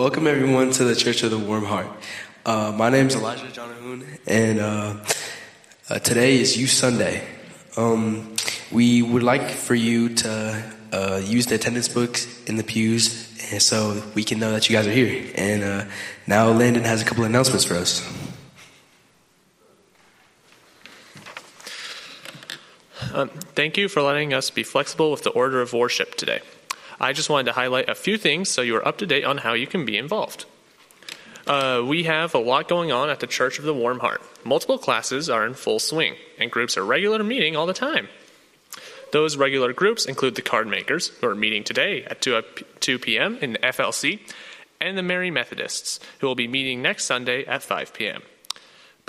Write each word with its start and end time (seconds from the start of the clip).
welcome 0.00 0.26
everyone 0.26 0.70
to 0.70 0.82
the 0.82 0.96
Church 0.96 1.22
of 1.24 1.30
the 1.30 1.38
Warm 1.38 1.62
Heart. 1.62 1.86
Uh, 2.46 2.72
my 2.74 2.88
name 2.88 3.08
is 3.08 3.16
Elijah 3.16 3.44
Jonahoon, 3.48 4.18
and 4.26 4.58
uh, 4.58 4.96
uh, 5.90 5.98
today 5.98 6.40
is 6.40 6.56
Youth 6.56 6.70
Sunday. 6.70 7.22
Um, 7.76 8.34
we 8.72 9.02
would 9.02 9.22
like 9.22 9.50
for 9.50 9.74
you 9.74 10.08
to 10.08 10.72
uh, 10.90 11.20
use 11.22 11.44
the 11.48 11.56
attendance 11.56 11.90
books 11.90 12.42
in 12.44 12.56
the 12.56 12.64
pews, 12.64 13.28
and 13.52 13.60
so 13.60 14.02
we 14.14 14.24
can 14.24 14.38
know 14.38 14.52
that 14.52 14.70
you 14.70 14.74
guys 14.74 14.86
are 14.86 14.90
here. 14.90 15.30
And 15.34 15.62
uh, 15.62 15.84
now 16.26 16.48
Landon 16.48 16.84
has 16.84 17.02
a 17.02 17.04
couple 17.04 17.24
of 17.24 17.28
announcements 17.28 17.66
for 17.66 17.74
us. 17.74 18.00
Um, 23.12 23.28
thank 23.54 23.76
you 23.76 23.86
for 23.90 24.00
letting 24.00 24.32
us 24.32 24.48
be 24.48 24.62
flexible 24.62 25.10
with 25.10 25.24
the 25.24 25.30
order 25.30 25.60
of 25.60 25.74
worship 25.74 26.14
today. 26.14 26.40
I 27.00 27.12
just 27.12 27.30
wanted 27.30 27.46
to 27.46 27.52
highlight 27.52 27.88
a 27.88 27.94
few 27.94 28.18
things 28.18 28.50
so 28.50 28.62
you 28.62 28.76
are 28.76 28.86
up 28.86 28.98
to 28.98 29.06
date 29.06 29.24
on 29.24 29.38
how 29.38 29.54
you 29.54 29.66
can 29.66 29.84
be 29.84 29.96
involved. 29.96 30.44
Uh, 31.46 31.82
we 31.86 32.04
have 32.04 32.34
a 32.34 32.38
lot 32.38 32.68
going 32.68 32.92
on 32.92 33.08
at 33.08 33.20
the 33.20 33.26
Church 33.26 33.58
of 33.58 33.64
the 33.64 33.74
Warm 33.74 34.00
Heart. 34.00 34.20
Multiple 34.44 34.78
classes 34.78 35.30
are 35.30 35.46
in 35.46 35.54
full 35.54 35.78
swing, 35.78 36.14
and 36.38 36.50
groups 36.50 36.76
are 36.76 36.84
regular 36.84 37.24
meeting 37.24 37.56
all 37.56 37.66
the 37.66 37.72
time. 37.72 38.08
Those 39.12 39.36
regular 39.36 39.72
groups 39.72 40.04
include 40.04 40.34
the 40.34 40.42
card 40.42 40.68
makers, 40.68 41.08
who 41.08 41.26
are 41.26 41.34
meeting 41.34 41.64
today 41.64 42.04
at 42.04 42.20
2, 42.20 42.42
2 42.80 42.98
p.m. 42.98 43.38
in 43.40 43.54
the 43.54 43.58
FLC, 43.58 44.20
and 44.80 44.96
the 44.96 45.02
Mary 45.02 45.30
Methodists, 45.30 45.98
who 46.20 46.26
will 46.26 46.34
be 46.34 46.46
meeting 46.46 46.82
next 46.82 47.06
Sunday 47.06 47.44
at 47.46 47.62
5 47.62 47.94
p.m. 47.94 48.22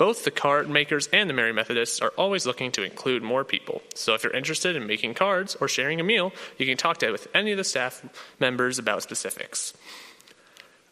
Both 0.02 0.24
the 0.24 0.32
card 0.32 0.68
makers 0.68 1.08
and 1.12 1.30
the 1.30 1.32
Mary 1.32 1.52
Methodists 1.52 2.00
are 2.00 2.12
always 2.16 2.44
looking 2.44 2.72
to 2.72 2.82
include 2.82 3.22
more 3.22 3.44
people. 3.44 3.82
So 3.94 4.14
if 4.14 4.24
you're 4.24 4.32
interested 4.32 4.74
in 4.74 4.84
making 4.84 5.14
cards 5.14 5.56
or 5.60 5.68
sharing 5.68 6.00
a 6.00 6.02
meal, 6.02 6.32
you 6.58 6.66
can 6.66 6.76
talk 6.76 6.98
to 6.98 7.12
with 7.12 7.28
any 7.32 7.52
of 7.52 7.56
the 7.56 7.62
staff 7.62 8.02
members 8.40 8.80
about 8.80 9.04
specifics. 9.04 9.74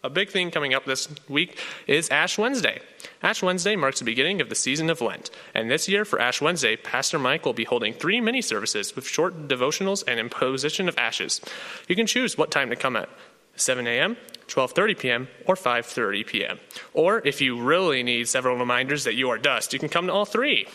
A 0.04 0.10
big 0.10 0.31
thing 0.31 0.53
coming 0.53 0.75
up 0.75 0.84
this 0.84 1.09
week 1.28 1.59
is 1.88 2.09
Ash 2.10 2.38
Wednesday. 2.38 2.82
Ash 3.21 3.43
Wednesday 3.43 3.75
marks 3.75 3.98
the 3.98 4.04
beginning 4.04 4.41
of 4.41 4.48
the 4.48 4.54
season 4.54 4.88
of 4.88 5.00
Lent, 5.00 5.28
and 5.56 5.69
this 5.69 5.88
year 5.88 6.04
for 6.04 6.21
Ash 6.21 6.41
Wednesday, 6.41 6.77
Pastor 6.77 7.19
Mike 7.19 7.44
will 7.44 7.53
be 7.53 7.65
holding 7.65 7.92
three 7.92 8.21
mini 8.21 8.41
services 8.41 8.94
with 8.94 9.09
short 9.09 9.48
devotionals 9.48 10.04
and 10.06 10.21
imposition 10.21 10.88
of 10.88 10.97
ashes. 10.97 11.41
You 11.88 11.97
can 11.97 12.06
choose 12.06 12.38
what 12.38 12.53
time 12.53 12.71
to 12.71 12.77
come 12.77 12.94
at 12.94 13.09
7 13.56 13.88
a.m., 13.88 14.16
12:30 14.50 14.98
p.m., 14.98 15.28
or 15.46 15.54
5:30 15.54 16.26
p.m. 16.26 16.60
Or 16.92 17.22
if 17.24 17.40
you 17.40 17.60
really 17.60 18.02
need 18.02 18.28
several 18.28 18.56
reminders 18.56 19.04
that 19.04 19.14
you 19.14 19.30
are 19.30 19.38
dust, 19.38 19.72
you 19.72 19.78
can 19.78 19.88
come 19.88 20.06
to 20.06 20.12
all 20.12 20.24
three. 20.24 20.66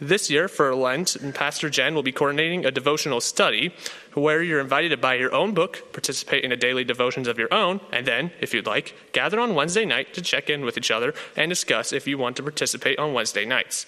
This 0.00 0.28
year 0.28 0.48
for 0.48 0.74
Lent, 0.74 1.16
Pastor 1.34 1.70
Jen 1.70 1.94
will 1.94 2.02
be 2.02 2.10
coordinating 2.10 2.66
a 2.66 2.72
devotional 2.72 3.20
study 3.20 3.72
where 4.14 4.42
you're 4.42 4.58
invited 4.58 4.88
to 4.88 4.96
buy 4.96 5.14
your 5.14 5.32
own 5.32 5.54
book, 5.54 5.92
participate 5.92 6.42
in 6.42 6.50
a 6.50 6.56
daily 6.56 6.82
devotions 6.82 7.28
of 7.28 7.38
your 7.38 7.52
own, 7.54 7.80
and 7.92 8.04
then, 8.04 8.32
if 8.40 8.52
you'd 8.52 8.66
like, 8.66 8.94
gather 9.12 9.38
on 9.38 9.54
Wednesday 9.54 9.84
night 9.84 10.12
to 10.14 10.20
check 10.20 10.50
in 10.50 10.64
with 10.64 10.76
each 10.76 10.90
other 10.90 11.14
and 11.36 11.48
discuss 11.48 11.92
if 11.92 12.08
you 12.08 12.18
want 12.18 12.36
to 12.36 12.42
participate 12.42 12.98
on 12.98 13.14
Wednesday 13.14 13.44
nights. 13.44 13.86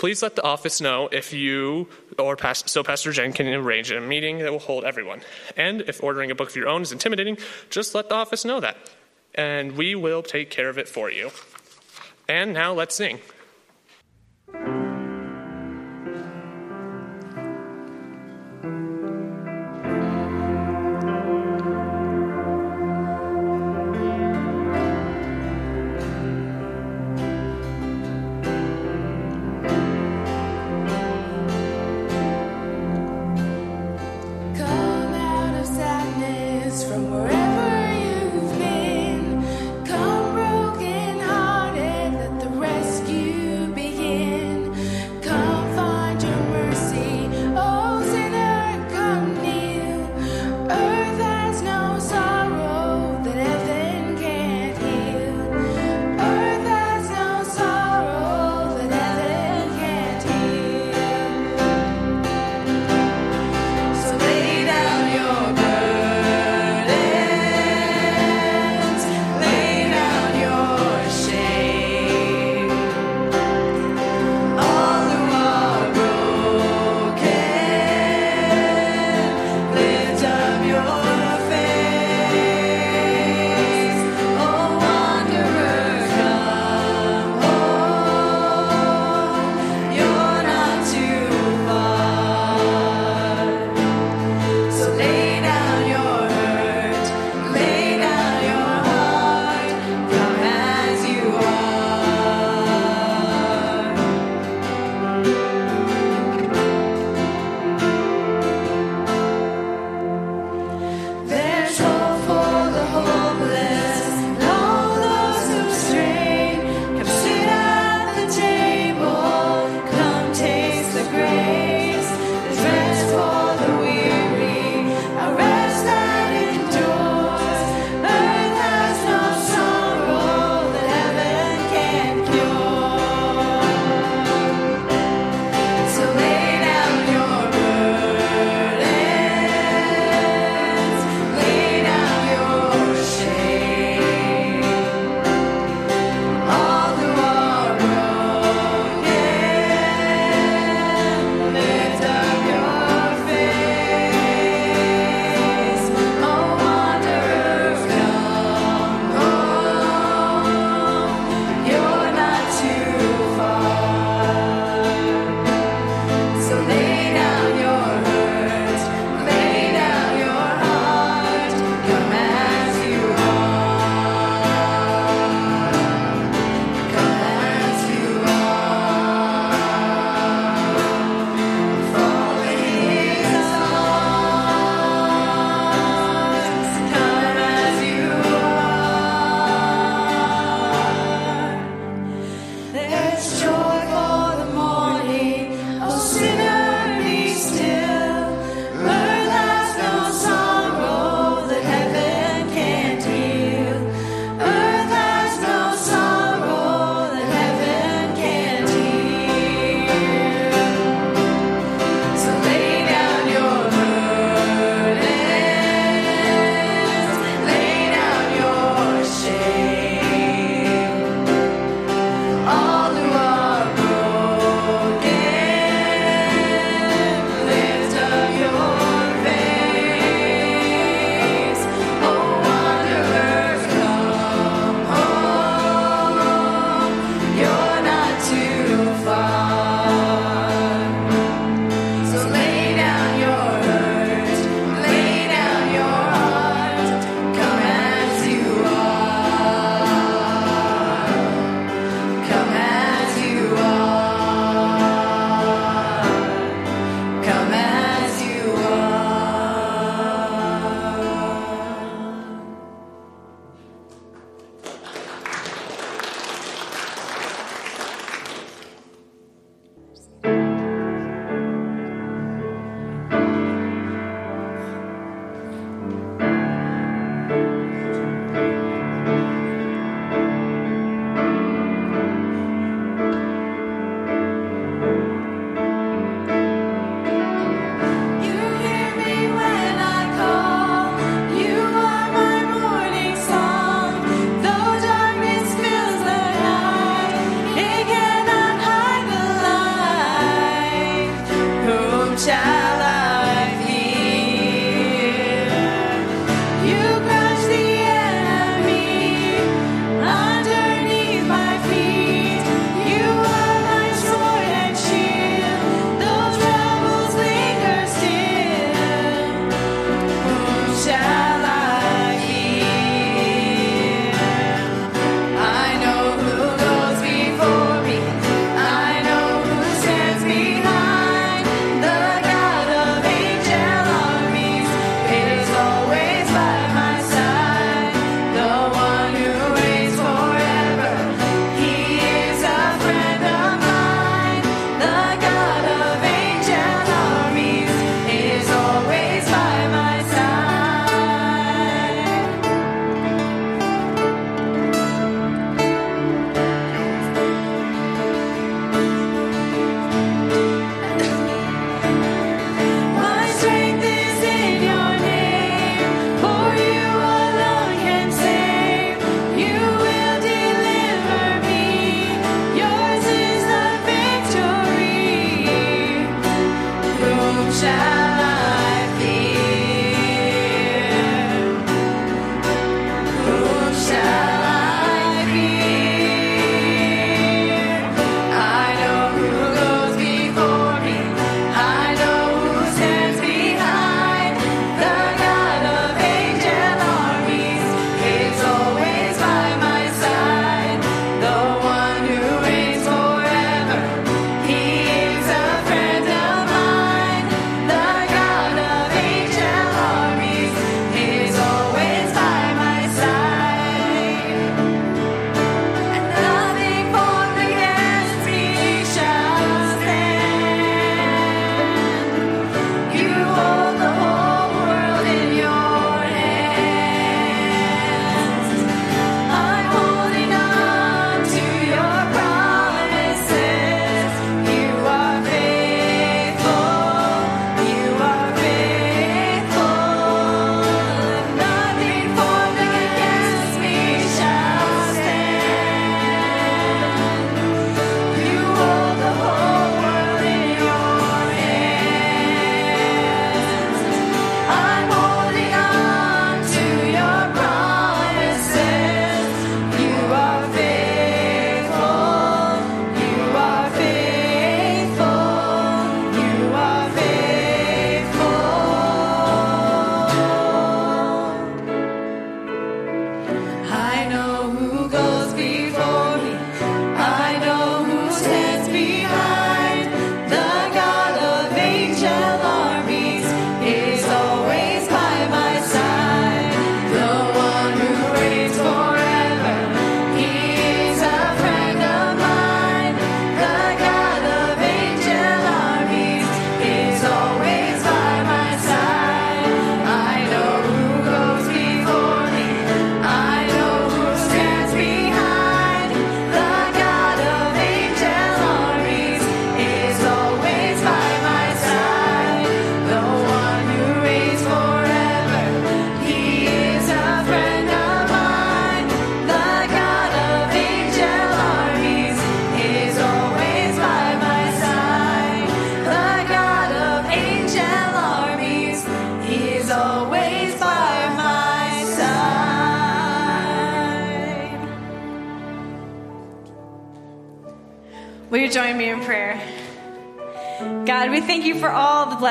Please 0.00 0.22
let 0.22 0.34
the 0.34 0.42
office 0.42 0.80
know 0.80 1.10
if 1.12 1.34
you 1.34 1.86
or 2.18 2.34
past, 2.34 2.70
so 2.70 2.82
Pastor 2.82 3.12
Jen 3.12 3.34
can 3.34 3.46
arrange 3.46 3.90
a 3.90 4.00
meeting 4.00 4.38
that 4.38 4.50
will 4.50 4.58
hold 4.58 4.82
everyone. 4.82 5.20
And 5.58 5.82
if 5.82 6.02
ordering 6.02 6.30
a 6.30 6.34
book 6.34 6.48
of 6.48 6.56
your 6.56 6.68
own 6.68 6.80
is 6.80 6.90
intimidating, 6.90 7.36
just 7.68 7.94
let 7.94 8.08
the 8.08 8.14
office 8.14 8.42
know 8.42 8.60
that, 8.60 8.78
and 9.34 9.76
we 9.76 9.94
will 9.94 10.22
take 10.22 10.48
care 10.48 10.70
of 10.70 10.78
it 10.78 10.88
for 10.88 11.10
you. 11.10 11.30
And 12.26 12.54
now 12.54 12.72
let's 12.72 12.94
sing. 12.94 13.20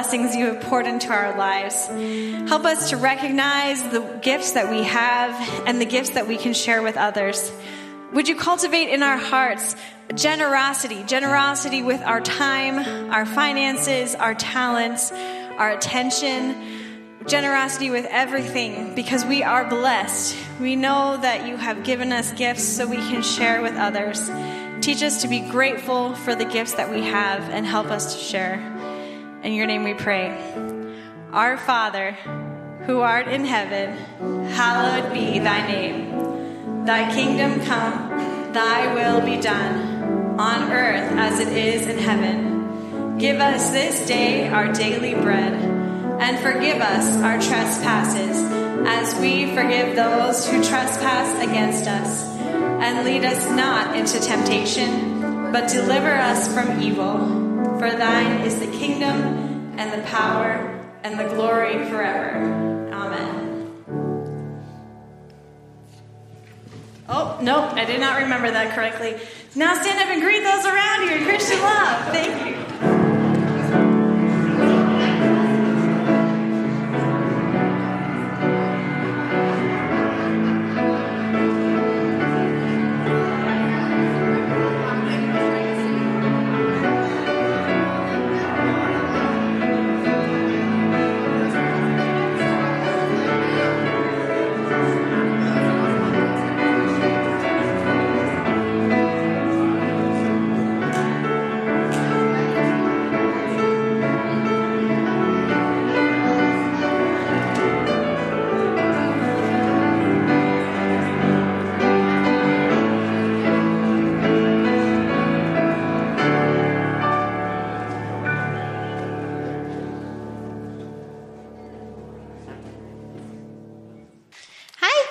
Blessings 0.09 0.35
you 0.35 0.47
have 0.47 0.59
poured 0.61 0.87
into 0.87 1.09
our 1.13 1.37
lives. 1.37 1.85
Help 2.49 2.65
us 2.65 2.89
to 2.89 2.97
recognize 2.97 3.83
the 3.89 3.99
gifts 4.23 4.53
that 4.53 4.71
we 4.71 4.81
have 4.81 5.35
and 5.67 5.79
the 5.79 5.85
gifts 5.85 6.11
that 6.11 6.27
we 6.27 6.35
can 6.35 6.51
share 6.51 6.81
with 6.81 6.97
others. 6.97 7.51
Would 8.13 8.27
you 8.27 8.35
cultivate 8.35 8.89
in 8.89 9.03
our 9.03 9.17
hearts 9.17 9.75
generosity, 10.15 11.03
generosity 11.03 11.83
with 11.83 12.01
our 12.01 12.21
time, 12.21 13.11
our 13.11 13.23
finances, 13.23 14.15
our 14.15 14.33
talents, 14.33 15.11
our 15.11 15.69
attention, 15.69 16.55
generosity 17.27 17.91
with 17.91 18.07
everything 18.09 18.95
because 18.95 19.23
we 19.23 19.43
are 19.43 19.69
blessed. 19.69 20.35
We 20.59 20.75
know 20.75 21.17
that 21.17 21.47
you 21.47 21.55
have 21.55 21.83
given 21.83 22.11
us 22.11 22.31
gifts 22.31 22.63
so 22.63 22.87
we 22.87 22.97
can 22.97 23.21
share 23.21 23.61
with 23.61 23.75
others. 23.75 24.27
Teach 24.81 25.03
us 25.03 25.21
to 25.21 25.27
be 25.27 25.41
grateful 25.41 26.15
for 26.15 26.33
the 26.33 26.45
gifts 26.45 26.73
that 26.73 26.89
we 26.89 27.03
have 27.03 27.47
and 27.51 27.63
help 27.63 27.91
us 27.91 28.15
to 28.15 28.19
share. 28.19 28.78
In 29.41 29.53
your 29.53 29.67
name 29.67 29.85
we 29.85 29.93
pray. 29.93 30.37
Our 31.31 31.55
Father, 31.55 32.11
who 32.85 32.99
art 32.99 33.29
in 33.29 33.45
heaven, 33.45 33.95
hallowed 34.49 35.13
be 35.13 35.39
thy 35.39 35.65
name. 35.65 36.85
Thy 36.85 37.09
kingdom 37.15 37.61
come, 37.61 38.51
thy 38.51 38.93
will 38.93 39.21
be 39.21 39.39
done, 39.39 40.37
on 40.37 40.73
earth 40.73 41.13
as 41.17 41.39
it 41.39 41.55
is 41.55 41.87
in 41.87 41.99
heaven. 41.99 43.17
Give 43.17 43.39
us 43.39 43.71
this 43.71 44.05
day 44.05 44.49
our 44.49 44.73
daily 44.73 45.13
bread, 45.13 45.53
and 45.53 46.37
forgive 46.39 46.81
us 46.81 47.15
our 47.23 47.39
trespasses, 47.39 48.37
as 48.85 49.17
we 49.21 49.55
forgive 49.55 49.95
those 49.95 50.49
who 50.49 50.61
trespass 50.61 51.41
against 51.41 51.87
us. 51.87 52.25
And 52.81 53.05
lead 53.05 53.23
us 53.23 53.45
not 53.51 53.95
into 53.95 54.19
temptation, 54.19 55.51
but 55.53 55.69
deliver 55.69 56.11
us 56.11 56.53
from 56.53 56.81
evil. 56.81 57.38
For 57.79 57.89
thine 57.89 58.41
is 58.41 58.59
the 58.59 58.67
kingdom, 58.67 59.15
and 59.77 59.93
the 59.93 60.05
power, 60.05 60.83
and 61.01 61.17
the 61.17 61.33
glory 61.33 61.85
forever. 61.85 62.35
Amen. 62.91 63.73
Oh, 67.07 67.39
nope, 67.41 67.71
I 67.75 67.85
did 67.85 68.01
not 68.01 68.21
remember 68.21 68.51
that 68.51 68.75
correctly. 68.75 69.15
Now 69.55 69.81
stand 69.81 69.97
up 69.97 70.09
and 70.09 70.21
greet 70.21 70.43
those 70.43 70.65
around 70.65 71.07
you 71.07 71.15
in 71.15 71.23
Christian 71.23 71.61
love. 71.61 72.11
Thank 72.11 72.57
you. 72.57 72.98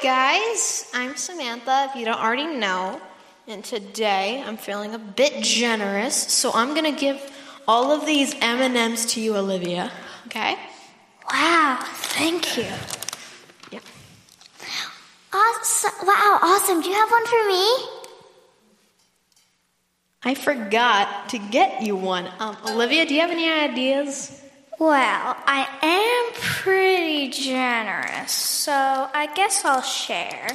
Guys, 0.02 0.88
I'm 0.94 1.16
Samantha, 1.16 1.88
if 1.90 1.96
you 1.96 2.04
don't 2.04 2.20
already 2.20 2.46
know. 2.46 3.00
And 3.46 3.64
today 3.64 4.42
I'm 4.46 4.56
feeling 4.56 4.94
a 4.94 4.98
bit 4.98 5.42
generous, 5.42 6.14
so 6.14 6.52
I'm 6.54 6.74
going 6.74 6.94
to 6.94 6.98
give 6.98 7.20
all 7.66 7.90
of 7.92 8.06
these 8.06 8.34
M&Ms 8.40 9.06
to 9.14 9.20
you, 9.20 9.36
Olivia. 9.36 9.90
Okay? 10.26 10.56
Wow, 11.32 11.78
thank 11.82 12.56
you. 12.56 12.66
Yeah. 13.72 13.80
Awesome. 15.32 16.06
Wow, 16.06 16.38
awesome. 16.42 16.80
Do 16.80 16.88
you 16.88 16.94
have 16.94 17.10
one 17.10 17.26
for 17.26 17.48
me? 17.48 17.88
I 20.24 20.34
forgot 20.34 21.30
to 21.30 21.38
get 21.38 21.82
you 21.82 21.96
one. 21.96 22.28
Um, 22.38 22.56
Olivia, 22.66 23.06
do 23.06 23.14
you 23.14 23.20
have 23.20 23.30
any 23.30 23.50
ideas? 23.50 24.42
Well, 24.78 25.36
I 25.46 25.66
am 25.82 26.07
pretty 26.62 27.28
generous, 27.28 28.32
so 28.32 28.72
I 28.72 29.32
guess 29.34 29.64
I'll 29.64 29.80
share. 29.80 30.48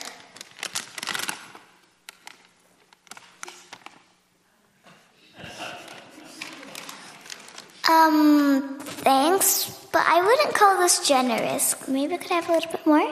Um, 7.89 8.79
thanks, 8.79 9.87
but 9.93 10.03
I 10.05 10.21
wouldn't 10.25 10.53
call 10.55 10.77
this 10.79 11.07
generous. 11.07 11.87
Maybe 11.87 12.15
I 12.15 12.17
could 12.17 12.31
have 12.31 12.49
a 12.49 12.53
little 12.53 12.71
bit 12.71 12.85
more? 12.85 13.09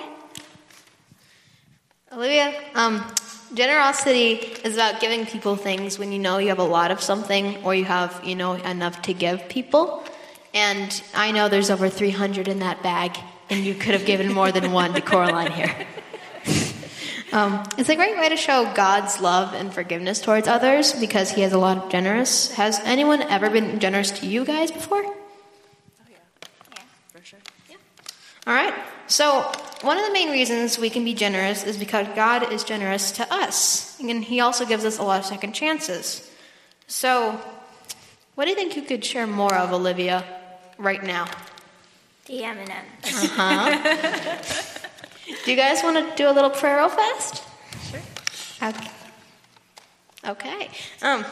Olivia, 2.11 2.53
um, 2.75 3.05
generosity 3.53 4.33
is 4.65 4.75
about 4.75 4.99
giving 4.99 5.25
people 5.25 5.55
things 5.55 5.97
when 5.97 6.11
you 6.11 6.19
know 6.19 6.39
you 6.39 6.49
have 6.49 6.59
a 6.59 6.63
lot 6.63 6.91
of 6.91 7.01
something 7.01 7.63
or 7.63 7.73
you 7.73 7.85
have, 7.85 8.21
you 8.25 8.35
know, 8.35 8.55
enough 8.55 9.01
to 9.03 9.13
give 9.13 9.47
people. 9.47 10.03
And 10.53 11.01
I 11.13 11.31
know 11.31 11.47
there's 11.47 11.69
over 11.69 11.87
300 11.89 12.47
in 12.47 12.59
that 12.59 12.83
bag, 12.83 13.17
and 13.49 13.63
you 13.63 13.73
could 13.73 13.93
have 13.93 14.05
given 14.05 14.33
more 14.33 14.51
than 14.51 14.73
one 14.73 14.93
to 14.93 15.01
Coraline 15.01 15.51
here. 15.51 15.73
um, 17.31 17.63
it's 17.77 17.87
a 17.87 17.95
great 17.95 18.17
way 18.17 18.27
to 18.27 18.35
show 18.35 18.69
God's 18.75 19.21
love 19.21 19.53
and 19.53 19.73
forgiveness 19.73 20.19
towards 20.19 20.49
others 20.49 20.91
because 20.93 21.31
He 21.31 21.41
has 21.41 21.53
a 21.53 21.57
lot 21.57 21.77
of 21.77 21.89
generous. 21.89 22.51
Has 22.51 22.79
anyone 22.81 23.21
ever 23.21 23.49
been 23.49 23.79
generous 23.79 24.11
to 24.19 24.25
you 24.25 24.43
guys 24.43 24.71
before? 24.71 25.03
Oh 25.05 25.13
yeah. 26.09 27.77
All 28.45 28.53
right. 28.53 28.73
So, 29.07 29.49
one 29.81 29.97
of 29.97 30.05
the 30.05 30.11
main 30.11 30.31
reasons 30.31 30.77
we 30.77 30.89
can 30.89 31.05
be 31.05 31.13
generous 31.13 31.63
is 31.63 31.77
because 31.77 32.07
God 32.13 32.51
is 32.51 32.65
generous 32.65 33.11
to 33.13 33.33
us. 33.33 33.97
And 34.01 34.23
He 34.23 34.41
also 34.41 34.65
gives 34.65 34.83
us 34.83 34.99
a 34.99 35.03
lot 35.03 35.19
of 35.19 35.25
second 35.25 35.53
chances. 35.53 36.29
So, 36.87 37.39
what 38.35 38.45
do 38.45 38.49
you 38.49 38.55
think 38.55 38.75
you 38.75 38.81
could 38.81 39.05
share 39.05 39.27
more 39.27 39.53
of, 39.53 39.71
Olivia, 39.71 40.25
right 40.81 41.03
now? 41.03 41.27
The 42.25 42.43
M&M. 42.43 42.69
Uh 42.69 43.27
huh. 43.31 44.37
Do 45.45 45.51
you 45.51 45.57
guys 45.57 45.83
want 45.83 45.97
to 45.97 46.15
do 46.15 46.29
a 46.29 46.33
little 46.33 46.49
prayer 46.49 46.77
real 46.77 46.89
fast? 46.89 47.43
Sure. 47.89 47.99
Okay. 48.69 48.91
Okay. 50.27 50.69
Um, 51.01 51.23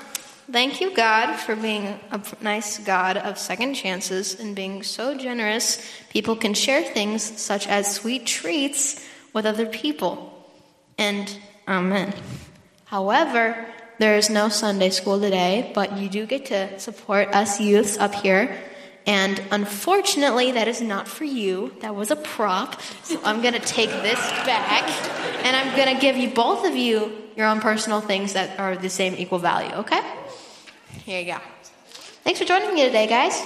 thank 0.52 0.82
you, 0.82 0.96
God, 0.96 1.36
for 1.36 1.56
being 1.56 2.00
a 2.12 2.22
nice 2.42 2.80
God 2.80 3.18
of 3.18 3.38
second 3.38 3.76
chances 3.76 4.40
and 4.40 4.56
being 4.56 4.84
so 4.84 5.18
generous. 5.18 5.86
People 6.10 6.36
can 6.36 6.54
share 6.54 6.82
things 6.82 7.24
such 7.24 7.68
as 7.68 7.94
sweet 7.94 8.26
treats 8.26 9.06
with 9.34 9.46
other 9.46 9.66
people. 9.66 10.34
And 10.98 11.36
amen. 11.68 12.14
However, 12.86 13.68
there 14.00 14.18
is 14.18 14.30
no 14.30 14.50
Sunday 14.50 14.90
school 14.90 15.20
today, 15.20 15.72
but 15.76 15.98
you 15.98 16.10
do 16.10 16.26
get 16.26 16.48
to 16.48 16.80
support 16.80 17.28
us 17.36 17.60
youths 17.60 17.98
up 17.98 18.16
here. 18.16 18.58
And 19.10 19.42
unfortunately, 19.50 20.52
that 20.52 20.68
is 20.68 20.82
not 20.82 21.08
for 21.08 21.24
you. 21.24 21.74
That 21.80 21.96
was 21.96 22.12
a 22.12 22.16
prop. 22.16 22.80
So 23.02 23.20
I'm 23.24 23.42
going 23.42 23.56
to 23.56 23.60
take 23.60 23.90
this 23.90 24.20
back 24.46 24.88
and 25.44 25.56
I'm 25.56 25.76
going 25.76 25.96
to 25.96 26.00
give 26.00 26.16
you, 26.16 26.30
both 26.30 26.64
of 26.64 26.76
you, 26.76 27.12
your 27.36 27.48
own 27.48 27.60
personal 27.60 28.02
things 28.02 28.34
that 28.34 28.60
are 28.60 28.78
the 28.78 28.88
same 28.88 29.16
equal 29.16 29.40
value, 29.40 29.74
okay? 29.78 30.00
Here 31.06 31.22
you 31.22 31.34
go. 31.34 31.40
Thanks 32.24 32.40
for 32.40 32.46
joining 32.46 32.72
me 32.72 32.86
today, 32.86 33.08
guys. 33.08 33.42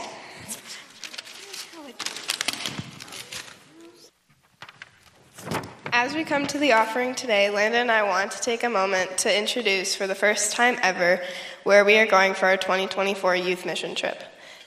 As 5.94 6.14
we 6.14 6.26
come 6.26 6.46
to 6.48 6.58
the 6.58 6.74
offering 6.74 7.16
today, 7.16 7.50
Landon 7.50 7.84
and 7.84 7.92
I 7.92 8.04
want 8.04 8.32
to 8.34 8.42
take 8.42 8.64
a 8.64 8.70
moment 8.70 9.18
to 9.20 9.34
introduce 9.34 9.96
for 9.96 10.08
the 10.08 10.16
first 10.16 10.52
time 10.52 10.78
ever 10.82 11.22
where 11.64 11.86
we 11.86 11.98
are 12.00 12.06
going 12.06 12.34
for 12.34 12.48
our 12.48 12.58
2024 12.58 13.38
youth 13.38 13.66
mission 13.66 13.96
trip. 13.96 14.22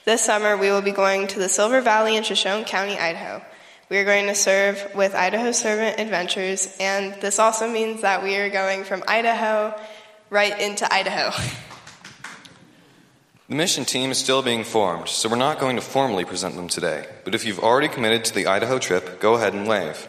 This 0.07 0.23
summer, 0.23 0.57
we 0.57 0.71
will 0.71 0.83
be 0.83 0.92
going 0.92 1.27
to 1.27 1.40
the 1.40 1.49
Silver 1.49 1.81
Valley 1.81 2.16
in 2.16 2.23
Shoshone 2.23 2.62
County, 2.62 2.97
Idaho. 2.97 3.42
We 3.88 3.99
are 3.99 4.05
going 4.05 4.27
to 4.27 4.37
serve 4.37 4.92
with 4.95 5.16
Idaho 5.16 5.51
Servant 5.51 5.99
Adventures, 5.99 6.77
and 6.79 7.21
this 7.21 7.40
also 7.40 7.69
means 7.69 8.03
that 8.03 8.23
we 8.23 8.37
are 8.37 8.49
going 8.49 8.85
from 8.85 9.03
Idaho 9.09 9.75
right 10.31 10.61
into 10.61 10.87
Idaho. 10.95 11.37
The 13.49 13.57
mission 13.57 13.85
team 13.85 14.12
is 14.12 14.19
still 14.19 14.42
being 14.42 14.62
formed, 14.62 15.09
so 15.09 15.29
we're 15.29 15.35
not 15.35 15.59
going 15.59 15.75
to 15.75 15.83
formally 15.83 16.25
present 16.25 16.55
them 16.55 16.69
today. 16.69 17.09
But 17.25 17.35
if 17.35 17.45
you've 17.45 17.59
already 17.59 17.88
committed 17.88 18.25
to 18.27 18.35
the 18.35 18.47
Idaho 18.47 18.79
trip, 18.79 19.19
go 19.19 19.35
ahead 19.35 19.55
and 19.55 19.66
wave. 19.66 20.07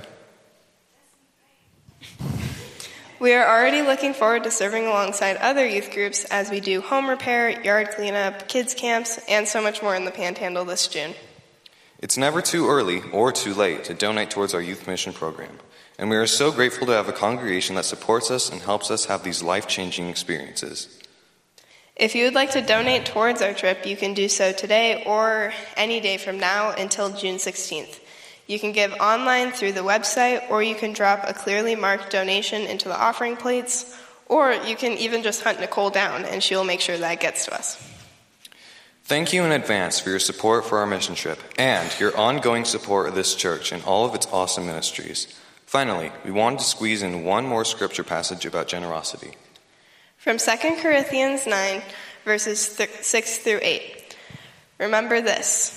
We 3.19 3.33
are 3.33 3.47
already 3.47 3.81
looking 3.81 4.13
forward 4.13 4.43
to 4.43 4.51
serving 4.51 4.85
alongside 4.85 5.37
other 5.37 5.65
youth 5.65 5.91
groups 5.91 6.23
as 6.25 6.51
we 6.51 6.59
do 6.59 6.81
home 6.81 7.09
repair, 7.09 7.49
yard 7.63 7.89
cleanup, 7.89 8.47
kids 8.47 8.75
camps, 8.75 9.19
and 9.27 9.47
so 9.47 9.59
much 9.59 9.81
more 9.81 9.95
in 9.95 10.05
the 10.05 10.11
Panhandle 10.11 10.65
this 10.65 10.87
June. 10.87 11.15
It's 11.97 12.15
never 12.15 12.43
too 12.43 12.69
early 12.69 13.01
or 13.11 13.31
too 13.31 13.55
late 13.55 13.85
to 13.85 13.95
donate 13.95 14.29
towards 14.29 14.53
our 14.53 14.61
youth 14.61 14.85
mission 14.85 15.13
program, 15.13 15.57
and 15.97 16.11
we 16.11 16.15
are 16.15 16.27
so 16.27 16.51
grateful 16.51 16.85
to 16.85 16.93
have 16.93 17.09
a 17.09 17.11
congregation 17.11 17.75
that 17.75 17.85
supports 17.85 18.29
us 18.29 18.51
and 18.51 18.61
helps 18.61 18.91
us 18.91 19.05
have 19.05 19.23
these 19.23 19.41
life 19.41 19.67
changing 19.67 20.09
experiences. 20.09 21.01
If 21.95 22.13
you 22.13 22.25
would 22.25 22.35
like 22.35 22.51
to 22.51 22.61
donate 22.61 23.07
towards 23.07 23.41
our 23.41 23.55
trip, 23.55 23.87
you 23.87 23.97
can 23.97 24.13
do 24.13 24.29
so 24.29 24.51
today 24.51 25.03
or 25.07 25.53
any 25.75 25.99
day 25.99 26.17
from 26.17 26.39
now 26.39 26.69
until 26.69 27.09
June 27.09 27.37
16th. 27.37 27.99
You 28.47 28.59
can 28.59 28.71
give 28.71 28.93
online 28.93 29.51
through 29.51 29.73
the 29.73 29.81
website, 29.81 30.49
or 30.49 30.63
you 30.63 30.73
can 30.73 30.93
drop 30.93 31.23
a 31.27 31.33
clearly 31.33 31.75
marked 31.75 32.11
donation 32.11 32.61
into 32.61 32.87
the 32.87 32.97
offering 32.97 33.35
plates, 33.35 33.95
or 34.25 34.53
you 34.53 34.75
can 34.75 34.93
even 34.93 35.21
just 35.21 35.43
hunt 35.43 35.59
Nicole 35.59 35.89
down 35.89 36.25
and 36.25 36.41
she'll 36.41 36.63
make 36.63 36.81
sure 36.81 36.97
that 36.97 37.19
gets 37.19 37.45
to 37.45 37.53
us. 37.53 37.75
Thank 39.03 39.31
you 39.31 39.43
in 39.43 39.53
advance 39.53 39.99
for 39.99 40.09
your 40.09 40.19
support 40.19 40.65
for 40.65 40.79
our 40.79 40.85
mission 40.85 41.15
trip 41.15 41.39
and 41.57 41.89
your 41.97 42.15
ongoing 42.17 42.65
support 42.65 43.07
of 43.07 43.15
this 43.15 43.35
church 43.35 43.71
and 43.71 43.83
all 43.85 44.05
of 44.05 44.13
its 44.13 44.27
awesome 44.33 44.65
ministries. 44.65 45.27
Finally, 45.65 46.11
we 46.25 46.31
wanted 46.31 46.59
to 46.59 46.65
squeeze 46.65 47.03
in 47.03 47.23
one 47.23 47.45
more 47.45 47.63
scripture 47.63 48.03
passage 48.03 48.45
about 48.45 48.67
generosity. 48.67 49.31
From 50.17 50.37
2 50.37 50.51
Corinthians 50.81 51.47
9, 51.47 51.81
verses 52.25 52.75
th- 52.75 52.89
6 53.01 53.37
through 53.37 53.59
8. 53.61 54.15
Remember 54.79 55.21
this 55.21 55.76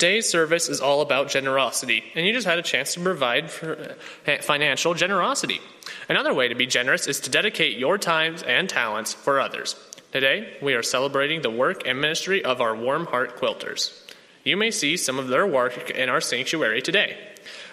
Today's 0.00 0.30
service 0.30 0.70
is 0.70 0.80
all 0.80 1.02
about 1.02 1.28
generosity, 1.28 2.02
and 2.14 2.24
you 2.24 2.32
just 2.32 2.46
had 2.46 2.58
a 2.58 2.62
chance 2.62 2.94
to 2.94 3.00
provide 3.00 3.50
uh, 3.62 4.38
financial 4.40 4.94
generosity. 4.94 5.60
Another 6.08 6.32
way 6.32 6.48
to 6.48 6.54
be 6.54 6.64
generous 6.64 7.06
is 7.06 7.20
to 7.20 7.28
dedicate 7.28 7.76
your 7.76 7.98
times 7.98 8.42
and 8.42 8.66
talents 8.66 9.12
for 9.12 9.38
others. 9.38 9.76
Today, 10.10 10.56
we 10.62 10.72
are 10.72 10.82
celebrating 10.82 11.42
the 11.42 11.50
work 11.50 11.86
and 11.86 12.00
ministry 12.00 12.42
of 12.42 12.62
our 12.62 12.74
Warm 12.74 13.08
Heart 13.08 13.36
Quilters. 13.36 14.10
You 14.42 14.56
may 14.56 14.70
see 14.70 14.96
some 14.96 15.18
of 15.18 15.28
their 15.28 15.46
work 15.46 15.90
in 15.90 16.08
our 16.08 16.22
sanctuary 16.22 16.80
today. 16.80 17.18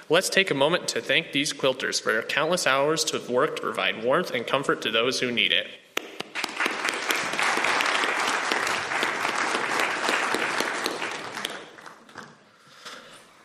Let's 0.09 0.27
take 0.29 0.51
a 0.51 0.53
moment 0.53 0.89
to 0.89 1.01
thank 1.01 1.31
these 1.31 1.53
quilters 1.53 2.01
for 2.01 2.11
their 2.11 2.23
countless 2.23 2.67
hours 2.67 3.09
of 3.13 3.29
work 3.29 3.55
to 3.55 3.61
provide 3.61 4.03
warmth 4.03 4.31
and 4.31 4.45
comfort 4.45 4.81
to 4.81 4.91
those 4.91 5.21
who 5.21 5.31
need 5.31 5.53
it. 5.53 5.67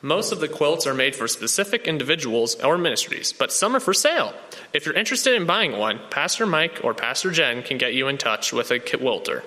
Most 0.05 0.33
of 0.33 0.41
the 0.41 0.49
quilts 0.49 0.85
are 0.85 0.95
made 0.95 1.15
for 1.15 1.29
specific 1.29 1.87
individuals 1.87 2.57
or 2.57 2.77
ministries, 2.77 3.33
but 3.33 3.53
some 3.53 3.77
are 3.77 3.81
for 3.81 3.95
sale. 3.95 4.35
If 4.73 4.85
you're 4.85 4.97
interested 4.97 5.35
in 5.35 5.47
buying 5.47 5.79
one, 5.79 6.01
Pastor 6.11 6.45
Mike 6.45 6.81
or 6.83 6.93
Pastor 6.93 7.31
Jen 7.31 7.63
can 7.63 7.79
get 7.79 7.95
you 7.95 8.09
in 8.09 8.19
touch 8.19 8.53
with 8.53 8.73
a 8.73 8.81
quilter. 8.81 9.45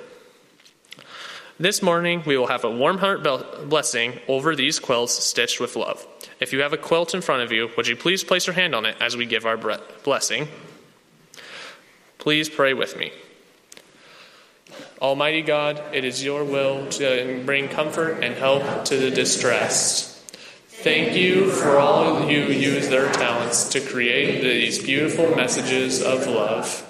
This 1.60 1.82
morning, 1.82 2.24
we 2.26 2.38
will 2.38 2.48
have 2.48 2.64
a 2.64 2.72
warm 2.72 3.00
heart 3.00 3.22
blessing 3.70 4.20
over 4.30 4.56
these 4.56 4.80
quilts 4.80 5.14
stitched 5.14 5.60
with 5.60 5.76
love. 5.76 6.08
If 6.40 6.54
you 6.54 6.62
have 6.62 6.72
a 6.72 6.78
quilt 6.78 7.14
in 7.14 7.22
front 7.22 7.44
of 7.44 7.52
you, 7.52 7.70
would 7.76 7.88
you 7.88 7.98
please 7.98 8.24
place 8.24 8.48
your 8.48 8.54
hand 8.54 8.74
on 8.74 8.86
it 8.86 8.96
as 9.02 9.18
we 9.18 9.26
give 9.26 9.46
our 9.46 9.58
blessing? 10.04 10.48
Please 12.18 12.50
pray 12.50 12.74
with 12.74 12.98
me. 12.98 13.12
Almighty 15.02 15.42
God, 15.42 15.82
it 15.94 16.06
is 16.06 16.24
your 16.24 16.46
will 16.46 16.88
to 16.92 17.44
bring 17.46 17.68
comfort 17.68 18.24
and 18.24 18.36
help 18.36 18.86
to 18.86 18.98
the 18.98 19.12
distressed. 19.12 20.15
Thank 20.86 21.16
you 21.16 21.50
for 21.50 21.80
all 21.80 22.18
who 22.18 22.28
use 22.28 22.90
their 22.90 23.12
talents 23.12 23.70
to 23.70 23.82
create 23.82 24.44
these 24.44 24.78
beautiful 24.78 25.36
messages 25.36 26.04
of 26.04 26.28
love. 26.28 26.88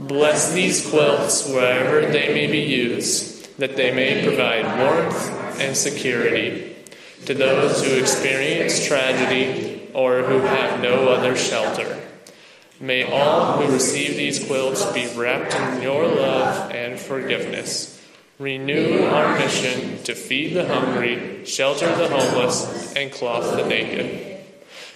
Bless 0.00 0.54
these 0.54 0.88
quilts 0.88 1.46
wherever 1.46 2.10
they 2.10 2.32
may 2.32 2.46
be 2.46 2.60
used, 2.60 3.58
that 3.58 3.76
they 3.76 3.92
may 3.92 4.24
provide 4.24 4.78
warmth 4.78 5.60
and 5.60 5.76
security 5.76 6.76
to 7.26 7.34
those 7.34 7.84
who 7.84 7.98
experience 7.98 8.86
tragedy 8.86 9.90
or 9.92 10.22
who 10.22 10.38
have 10.38 10.80
no 10.80 11.08
other 11.08 11.36
shelter. 11.36 12.02
May 12.80 13.02
all 13.02 13.58
who 13.58 13.70
receive 13.70 14.16
these 14.16 14.46
quilts 14.46 14.90
be 14.92 15.08
wrapped 15.08 15.54
in 15.54 15.82
your 15.82 16.06
love 16.06 16.70
and 16.70 16.98
forgiveness. 16.98 17.97
Renew 18.38 19.04
our 19.06 19.36
mission 19.36 20.00
to 20.04 20.14
feed 20.14 20.54
the 20.54 20.64
hungry, 20.64 21.44
shelter 21.44 21.88
the 21.96 22.06
homeless, 22.08 22.94
and 22.94 23.10
clothe 23.10 23.56
the 23.56 23.66
naked. 23.66 24.38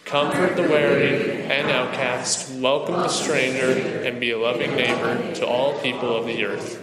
Comfort 0.04 0.54
the 0.54 0.62
weary 0.62 1.42
and 1.42 1.68
outcast, 1.68 2.54
welcome 2.60 2.94
the 2.94 3.08
stranger, 3.08 4.04
and 4.04 4.20
be 4.20 4.30
a 4.30 4.38
loving 4.38 4.76
neighbor 4.76 5.34
to 5.34 5.44
all 5.44 5.76
people 5.80 6.14
of 6.14 6.26
the 6.26 6.44
earth. 6.44 6.80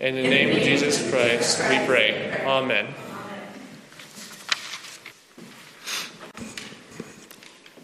In 0.00 0.14
the 0.14 0.22
name 0.22 0.56
of 0.56 0.62
Jesus 0.62 1.10
Christ, 1.10 1.60
we 1.68 1.84
pray. 1.86 2.42
Amen. 2.46 2.94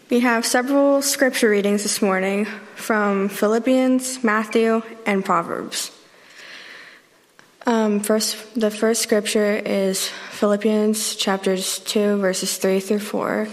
We 0.09 0.21
have 0.21 0.47
several 0.47 1.03
scripture 1.03 1.51
readings 1.51 1.83
this 1.83 2.01
morning 2.01 2.45
from 2.73 3.29
Philippians, 3.29 4.23
Matthew, 4.23 4.81
and 5.05 5.23
Proverbs. 5.23 5.91
Um, 7.67 7.99
first, 7.99 8.57
the 8.57 8.71
first 8.71 9.01
scripture 9.01 9.57
is 9.57 10.07
Philippians 10.31 11.17
chapters 11.17 11.79
2, 11.79 12.15
verses 12.15 12.55
3 12.55 12.79
through 12.79 12.99
4. 12.99 13.49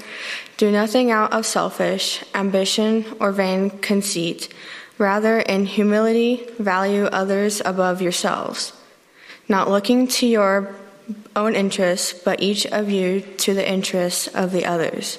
Do 0.56 0.70
nothing 0.70 1.10
out 1.10 1.32
of 1.32 1.44
selfish 1.44 2.22
ambition 2.32 3.04
or 3.18 3.32
vain 3.32 3.70
conceit. 3.70 4.54
Rather, 4.98 5.40
in 5.40 5.66
humility, 5.66 6.46
value 6.60 7.06
others 7.06 7.60
above 7.64 8.00
yourselves, 8.00 8.72
not 9.48 9.68
looking 9.68 10.06
to 10.06 10.28
your 10.28 10.76
own 11.34 11.56
interests, 11.56 12.12
but 12.12 12.40
each 12.40 12.66
of 12.66 12.88
you 12.88 13.20
to 13.38 13.52
the 13.52 13.68
interests 13.68 14.28
of 14.28 14.52
the 14.52 14.64
others. 14.64 15.18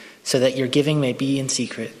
so 0.23 0.39
that 0.39 0.55
your 0.57 0.67
giving 0.67 0.99
may 1.01 1.13
be 1.13 1.39
in 1.39 1.49
secret. 1.49 1.93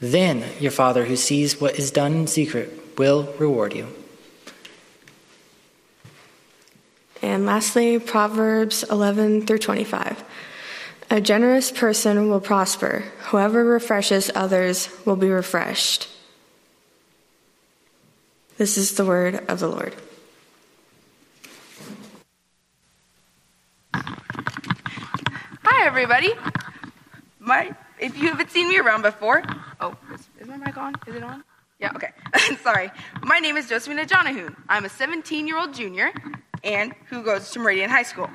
Then 0.00 0.44
your 0.58 0.70
Father, 0.70 1.04
who 1.04 1.16
sees 1.16 1.60
what 1.60 1.78
is 1.78 1.90
done 1.90 2.12
in 2.12 2.26
secret, 2.26 2.98
will 2.98 3.32
reward 3.38 3.74
you. 3.74 3.88
And 7.22 7.44
lastly, 7.44 7.98
Proverbs 7.98 8.82
11 8.84 9.46
through 9.46 9.58
25. 9.58 10.24
A 11.10 11.20
generous 11.20 11.70
person 11.70 12.30
will 12.30 12.40
prosper. 12.40 13.04
Whoever 13.30 13.64
refreshes 13.64 14.30
others 14.34 14.88
will 15.04 15.16
be 15.16 15.28
refreshed. 15.28 16.08
This 18.56 18.78
is 18.78 18.94
the 18.94 19.04
word 19.04 19.44
of 19.48 19.58
the 19.58 19.68
Lord. 19.68 19.94
Hi, 23.92 25.86
everybody. 25.86 26.32
My, 27.40 27.74
if 27.98 28.18
you 28.18 28.28
haven't 28.28 28.50
seen 28.50 28.68
me 28.68 28.78
around 28.78 29.00
before, 29.00 29.42
oh, 29.80 29.96
is, 30.14 30.28
is 30.38 30.46
my 30.46 30.58
mic 30.58 30.76
on? 30.76 30.94
Is 31.06 31.16
it 31.16 31.22
on? 31.22 31.42
Yeah, 31.78 31.92
okay. 31.96 32.10
Sorry. 32.62 32.90
My 33.22 33.38
name 33.38 33.56
is 33.56 33.66
Josephina 33.66 34.04
Jonahoon. 34.04 34.54
I'm 34.68 34.84
a 34.84 34.90
17 34.90 35.48
year 35.48 35.58
old 35.58 35.72
junior 35.72 36.12
and 36.62 36.94
who 37.08 37.22
goes 37.22 37.50
to 37.52 37.58
Meridian 37.58 37.88
High 37.88 38.02
School. 38.02 38.28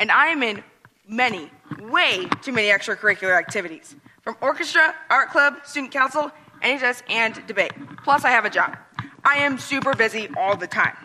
And 0.00 0.10
I 0.10 0.26
am 0.26 0.42
in 0.42 0.64
many, 1.06 1.52
way 1.78 2.26
too 2.42 2.50
many 2.50 2.68
extracurricular 2.68 3.38
activities 3.38 3.94
from 4.22 4.36
orchestra, 4.40 4.92
art 5.08 5.30
club, 5.30 5.58
student 5.64 5.92
council, 5.92 6.32
NHS, 6.60 7.02
and 7.08 7.40
debate. 7.46 7.72
Plus, 8.02 8.24
I 8.24 8.30
have 8.30 8.44
a 8.44 8.50
job. 8.50 8.76
I 9.24 9.36
am 9.36 9.58
super 9.58 9.94
busy 9.94 10.28
all 10.36 10.56
the 10.56 10.66
time. 10.66 10.96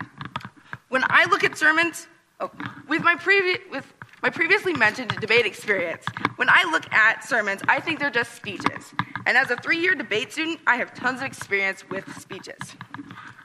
When 0.89 1.03
I 1.07 1.25
look 1.25 1.43
at 1.43 1.55
sermons, 1.55 2.07
oh, 2.39 2.49
with 2.87 3.03
my 3.03 3.15
previous, 3.15 3.59
with 3.69 3.85
my 4.23 4.29
previously 4.29 4.71
mentioned 4.71 5.09
debate 5.19 5.45
experience, 5.45 6.05
when 6.37 6.49
I 6.49 6.63
look 6.71 6.91
at 6.93 7.25
sermons, 7.25 7.61
I 7.67 7.81
think 7.81 7.99
they're 7.99 8.09
just 8.09 8.33
speeches. 8.33 8.93
And 9.25 9.37
as 9.37 9.51
a 9.51 9.57
three 9.57 9.79
year 9.79 9.95
debate 9.95 10.31
student, 10.31 10.61
I 10.65 10.77
have 10.77 10.93
tons 10.93 11.19
of 11.19 11.27
experience 11.27 11.87
with 11.89 12.05
speeches. 12.19 12.57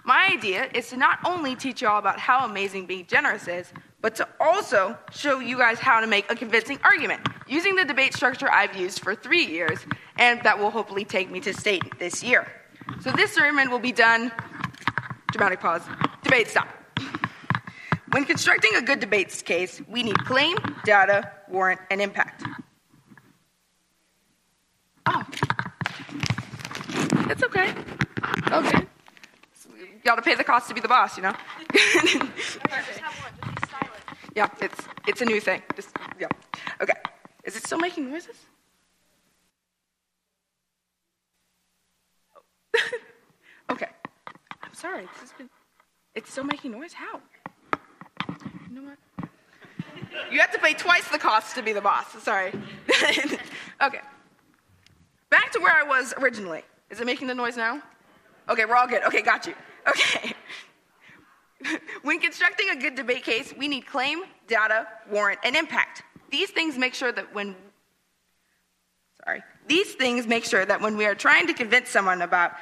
My 0.04 0.28
idea 0.32 0.70
is 0.72 0.88
to 0.90 0.96
not 0.96 1.18
only 1.26 1.56
teach 1.56 1.82
you 1.82 1.88
all 1.88 1.98
about 1.98 2.20
how 2.20 2.46
amazing 2.46 2.86
being 2.86 3.06
generous 3.06 3.48
is, 3.48 3.72
but 4.00 4.14
to 4.14 4.28
also 4.38 4.96
show 5.10 5.40
you 5.40 5.58
guys 5.58 5.80
how 5.80 5.98
to 5.98 6.06
make 6.06 6.30
a 6.30 6.36
convincing 6.36 6.78
argument 6.84 7.26
using 7.48 7.74
the 7.74 7.84
debate 7.84 8.14
structure 8.14 8.48
I've 8.48 8.76
used 8.76 9.00
for 9.00 9.16
three 9.16 9.44
years 9.44 9.80
and 10.16 10.40
that 10.44 10.60
will 10.60 10.70
hopefully 10.70 11.04
take 11.04 11.28
me 11.28 11.40
to 11.40 11.52
state 11.52 11.98
this 11.98 12.22
year. 12.22 12.46
So 13.00 13.10
this 13.10 13.32
sermon 13.32 13.68
will 13.68 13.80
be 13.80 13.92
done, 13.92 14.30
dramatic 15.32 15.58
pause, 15.58 15.82
debate 16.22 16.46
stop. 16.46 16.77
When 18.11 18.25
constructing 18.25 18.75
a 18.75 18.83
good 18.83 19.01
debates 19.01 19.42
case, 19.42 19.83
we 19.87 20.03
need 20.03 20.18
claim, 20.25 20.57
data, 20.85 21.31
warrant, 21.49 21.81
and 21.90 22.01
impact. 22.01 22.42
Oh, 25.05 25.25
it's 27.29 27.42
okay. 27.42 27.75
Okay. 28.51 28.87
You 29.79 29.87
gotta 30.05 30.23
pay 30.23 30.35
the 30.35 30.44
cost 30.44 30.68
to 30.68 30.75
be 30.75 30.81
the 30.81 30.88
boss, 30.88 31.18
you 31.18 31.23
know? 31.23 31.35
yeah, 34.35 34.49
it's, 34.61 34.81
it's 35.07 35.21
a 35.21 35.27
new 35.27 35.40
thing. 35.40 35.62
Just, 35.77 35.90
yeah. 36.18 36.29
Okay. 36.81 36.94
Is 37.44 37.57
it 37.57 37.66
still 37.66 37.79
making 37.79 38.11
noises? 38.11 38.37
okay. 43.71 43.88
I'm 44.62 44.73
sorry. 44.73 45.03
This 45.03 45.21
has 45.21 45.33
been, 45.33 45.51
it's 46.14 46.31
still 46.33 46.44
making 46.44 46.73
noise? 46.73 46.94
How? 46.94 47.21
You 48.68 48.81
know 48.81 48.88
what? 48.88 49.28
You 50.31 50.40
have 50.40 50.52
to 50.52 50.59
pay 50.59 50.74
twice 50.74 51.09
the 51.09 51.18
cost 51.18 51.54
to 51.57 51.62
be 51.62 51.72
the 51.72 51.81
boss. 51.81 52.07
Sorry. 52.22 52.52
okay. 53.83 54.00
Back 55.31 55.52
to 55.52 55.61
where 55.61 55.74
I 55.74 55.83
was 55.83 56.14
originally. 56.18 56.62
Is 56.90 57.00
it 57.00 57.07
making 57.07 57.28
the 57.28 57.35
noise 57.35 57.57
now? 57.57 57.83
Okay, 58.48 58.64
we're 58.64 58.76
all 58.76 58.87
good. 58.87 59.02
Okay, 59.04 59.22
got 59.22 59.46
you. 59.46 59.54
Okay. 59.88 60.35
when 62.02 62.18
constructing 62.20 62.70
a 62.70 62.76
good 62.76 62.94
debate 62.94 63.24
case, 63.24 63.52
we 63.59 63.68
need 63.68 63.87
claim, 63.87 64.22
data, 64.46 64.87
warrant, 65.11 65.40
and 65.44 65.54
impact. 65.57 66.02
These 66.31 66.50
things 66.50 66.78
make 66.78 66.94
sure 66.94 67.12
that 67.12 67.35
when 67.35 67.54
sorry, 69.24 69.42
these 69.66 69.94
things 69.94 70.26
make 70.26 70.44
sure 70.44 70.64
that 70.64 70.81
when 70.81 70.96
we 70.96 71.04
are 71.04 71.14
trying 71.14 71.46
to 71.46 71.54
convince 71.54 71.90
someone 71.90 72.22
about 72.22 72.52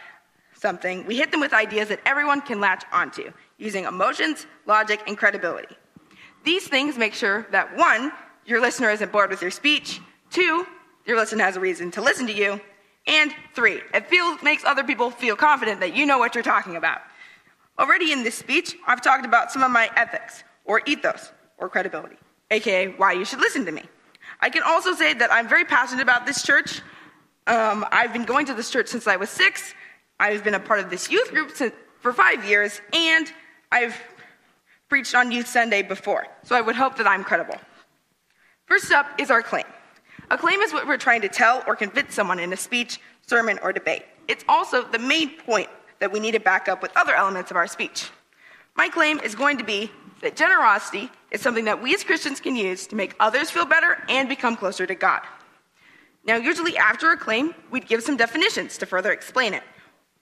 something, 0.54 1.06
we 1.06 1.16
hit 1.16 1.30
them 1.30 1.40
with 1.40 1.52
ideas 1.52 1.88
that 1.88 2.00
everyone 2.04 2.40
can 2.40 2.60
latch 2.60 2.84
onto, 2.92 3.32
using 3.58 3.84
emotions, 3.84 4.46
logic, 4.66 5.00
and 5.06 5.16
credibility. 5.16 5.76
These 6.46 6.68
things 6.68 6.96
make 6.96 7.12
sure 7.12 7.44
that 7.50 7.76
one, 7.76 8.12
your 8.46 8.60
listener 8.60 8.88
isn't 8.90 9.10
bored 9.10 9.30
with 9.30 9.42
your 9.42 9.50
speech, 9.50 10.00
two, 10.30 10.64
your 11.04 11.16
listener 11.16 11.42
has 11.42 11.56
a 11.56 11.60
reason 11.60 11.90
to 11.90 12.00
listen 12.00 12.24
to 12.28 12.32
you, 12.32 12.60
and 13.08 13.34
three, 13.52 13.80
it 13.92 14.06
feels, 14.06 14.40
makes 14.44 14.64
other 14.64 14.84
people 14.84 15.10
feel 15.10 15.34
confident 15.34 15.80
that 15.80 15.96
you 15.96 16.06
know 16.06 16.18
what 16.18 16.36
you're 16.36 16.44
talking 16.44 16.76
about. 16.76 17.00
Already 17.80 18.12
in 18.12 18.22
this 18.22 18.36
speech, 18.36 18.76
I've 18.86 19.02
talked 19.02 19.26
about 19.26 19.50
some 19.50 19.64
of 19.64 19.72
my 19.72 19.90
ethics, 19.96 20.44
or 20.64 20.82
ethos, 20.86 21.32
or 21.58 21.68
credibility, 21.68 22.16
aka 22.52 22.92
why 22.92 23.10
you 23.10 23.24
should 23.24 23.40
listen 23.40 23.64
to 23.66 23.72
me. 23.72 23.82
I 24.40 24.48
can 24.48 24.62
also 24.62 24.94
say 24.94 25.14
that 25.14 25.32
I'm 25.32 25.48
very 25.48 25.64
passionate 25.64 26.02
about 26.02 26.26
this 26.26 26.44
church. 26.44 26.80
Um, 27.48 27.84
I've 27.90 28.12
been 28.12 28.24
going 28.24 28.46
to 28.46 28.54
this 28.54 28.70
church 28.70 28.86
since 28.86 29.08
I 29.08 29.16
was 29.16 29.30
six. 29.30 29.74
I've 30.20 30.44
been 30.44 30.54
a 30.54 30.60
part 30.60 30.78
of 30.78 30.90
this 30.90 31.10
youth 31.10 31.32
group 31.32 31.56
since, 31.56 31.74
for 31.98 32.12
five 32.12 32.44
years, 32.44 32.80
and 32.92 33.26
I've 33.72 34.00
preached 34.88 35.14
on 35.14 35.32
Youth 35.32 35.46
Sunday 35.46 35.82
before, 35.82 36.26
so 36.44 36.54
I 36.54 36.60
would 36.60 36.76
hope 36.76 36.96
that 36.96 37.06
I'm 37.06 37.24
credible. 37.24 37.56
First 38.66 38.92
up 38.92 39.06
is 39.18 39.30
our 39.30 39.42
claim. 39.42 39.64
A 40.30 40.38
claim 40.38 40.60
is 40.60 40.72
what 40.72 40.86
we're 40.86 40.96
trying 40.96 41.22
to 41.22 41.28
tell 41.28 41.62
or 41.66 41.76
convince 41.76 42.14
someone 42.14 42.38
in 42.38 42.52
a 42.52 42.56
speech, 42.56 43.00
sermon, 43.26 43.58
or 43.62 43.72
debate. 43.72 44.04
It's 44.28 44.44
also 44.48 44.82
the 44.82 44.98
main 44.98 45.36
point 45.38 45.68
that 46.00 46.12
we 46.12 46.20
need 46.20 46.32
to 46.32 46.40
back 46.40 46.68
up 46.68 46.82
with 46.82 46.92
other 46.96 47.14
elements 47.14 47.50
of 47.50 47.56
our 47.56 47.66
speech. 47.66 48.10
My 48.76 48.88
claim 48.88 49.20
is 49.20 49.34
going 49.34 49.58
to 49.58 49.64
be 49.64 49.90
that 50.22 50.36
generosity 50.36 51.10
is 51.30 51.40
something 51.40 51.64
that 51.64 51.82
we 51.82 51.94
as 51.94 52.04
Christians 52.04 52.40
can 52.40 52.56
use 52.56 52.86
to 52.88 52.96
make 52.96 53.14
others 53.20 53.50
feel 53.50 53.66
better 53.66 54.02
and 54.08 54.28
become 54.28 54.56
closer 54.56 54.86
to 54.86 54.94
God. 54.94 55.22
Now, 56.24 56.36
usually 56.36 56.76
after 56.76 57.12
a 57.12 57.16
claim, 57.16 57.54
we'd 57.70 57.86
give 57.86 58.02
some 58.02 58.16
definitions 58.16 58.78
to 58.78 58.86
further 58.86 59.12
explain 59.12 59.54
it, 59.54 59.62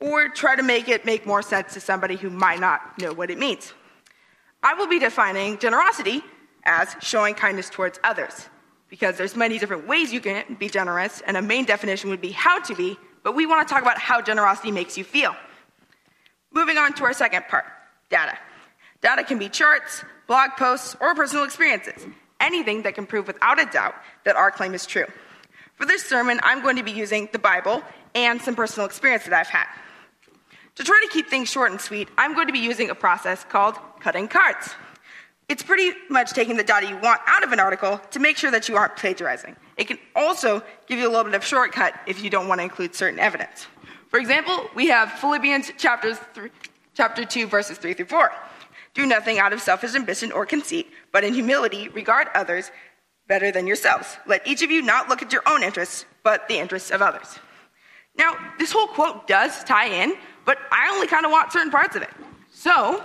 or 0.00 0.28
try 0.28 0.54
to 0.54 0.62
make 0.62 0.88
it 0.88 1.06
make 1.06 1.26
more 1.26 1.40
sense 1.40 1.72
to 1.74 1.80
somebody 1.80 2.16
who 2.16 2.28
might 2.28 2.60
not 2.60 2.98
know 3.00 3.12
what 3.14 3.30
it 3.30 3.38
means. 3.38 3.72
I 4.64 4.72
will 4.72 4.86
be 4.86 4.98
defining 4.98 5.58
generosity 5.58 6.22
as 6.64 6.96
showing 7.02 7.34
kindness 7.34 7.68
towards 7.68 8.00
others 8.02 8.48
because 8.88 9.18
there's 9.18 9.36
many 9.36 9.58
different 9.58 9.86
ways 9.86 10.10
you 10.10 10.20
can 10.20 10.56
be 10.58 10.68
generous, 10.68 11.20
and 11.26 11.36
a 11.36 11.42
main 11.42 11.64
definition 11.66 12.08
would 12.10 12.20
be 12.20 12.30
how 12.30 12.60
to 12.60 12.74
be, 12.74 12.96
but 13.22 13.34
we 13.34 13.44
want 13.44 13.66
to 13.66 13.72
talk 13.72 13.82
about 13.82 13.98
how 13.98 14.22
generosity 14.22 14.70
makes 14.70 14.96
you 14.96 15.04
feel. 15.04 15.34
Moving 16.52 16.78
on 16.78 16.94
to 16.94 17.04
our 17.04 17.12
second 17.12 17.44
part 17.48 17.64
data. 18.08 18.38
Data 19.02 19.22
can 19.24 19.38
be 19.38 19.48
charts, 19.48 20.02
blog 20.26 20.52
posts, 20.56 20.96
or 21.00 21.14
personal 21.14 21.44
experiences, 21.44 22.06
anything 22.40 22.82
that 22.82 22.94
can 22.94 23.04
prove 23.04 23.26
without 23.26 23.60
a 23.60 23.66
doubt 23.66 23.94
that 24.24 24.36
our 24.36 24.50
claim 24.50 24.72
is 24.72 24.86
true. 24.86 25.06
For 25.74 25.84
this 25.84 26.04
sermon, 26.04 26.40
I'm 26.42 26.62
going 26.62 26.76
to 26.76 26.82
be 26.82 26.92
using 26.92 27.28
the 27.32 27.38
Bible 27.38 27.82
and 28.14 28.40
some 28.40 28.54
personal 28.54 28.86
experience 28.86 29.24
that 29.24 29.34
I've 29.34 29.48
had. 29.48 29.66
To 30.76 30.82
try 30.82 31.00
to 31.06 31.12
keep 31.12 31.28
things 31.28 31.48
short 31.48 31.70
and 31.70 31.80
sweet, 31.80 32.08
I'm 32.18 32.34
going 32.34 32.48
to 32.48 32.52
be 32.52 32.58
using 32.58 32.90
a 32.90 32.94
process 32.94 33.44
called 33.44 33.76
cutting 34.00 34.26
cards. 34.26 34.74
It's 35.48 35.62
pretty 35.62 35.92
much 36.08 36.32
taking 36.32 36.56
the 36.56 36.64
data 36.64 36.86
you 36.88 36.96
want 36.96 37.20
out 37.26 37.44
of 37.44 37.52
an 37.52 37.60
article 37.60 38.00
to 38.10 38.18
make 38.18 38.36
sure 38.36 38.50
that 38.50 38.68
you 38.68 38.76
aren't 38.76 38.96
plagiarizing. 38.96 39.54
It 39.76 39.86
can 39.86 39.98
also 40.16 40.62
give 40.86 40.98
you 40.98 41.06
a 41.06 41.10
little 41.10 41.24
bit 41.24 41.34
of 41.34 41.44
shortcut 41.44 41.94
if 42.06 42.24
you 42.24 42.30
don't 42.30 42.48
want 42.48 42.60
to 42.60 42.62
include 42.64 42.94
certain 42.94 43.20
evidence. 43.20 43.66
For 44.08 44.18
example, 44.18 44.68
we 44.74 44.88
have 44.88 45.12
Philippians 45.12 45.72
chapters 45.76 46.18
three, 46.32 46.50
chapter 46.94 47.24
2, 47.24 47.46
verses 47.46 47.78
3 47.78 47.94
through 47.94 48.06
4. 48.06 48.32
Do 48.94 49.06
nothing 49.06 49.38
out 49.38 49.52
of 49.52 49.60
selfish 49.60 49.94
ambition 49.94 50.32
or 50.32 50.46
conceit, 50.46 50.88
but 51.12 51.24
in 51.24 51.34
humility 51.34 51.88
regard 51.88 52.28
others 52.34 52.70
better 53.26 53.50
than 53.50 53.66
yourselves. 53.66 54.16
Let 54.26 54.46
each 54.46 54.62
of 54.62 54.70
you 54.70 54.82
not 54.82 55.08
look 55.08 55.22
at 55.22 55.32
your 55.32 55.42
own 55.46 55.62
interests, 55.62 56.04
but 56.22 56.48
the 56.48 56.58
interests 56.58 56.90
of 56.90 57.02
others. 57.02 57.38
Now, 58.16 58.36
this 58.58 58.70
whole 58.70 58.86
quote 58.86 59.26
does 59.26 59.64
tie 59.64 59.88
in, 59.88 60.14
but 60.44 60.58
I 60.70 60.90
only 60.92 61.06
kind 61.06 61.24
of 61.24 61.32
want 61.32 61.52
certain 61.52 61.70
parts 61.70 61.96
of 61.96 62.02
it. 62.02 62.10
So, 62.52 63.04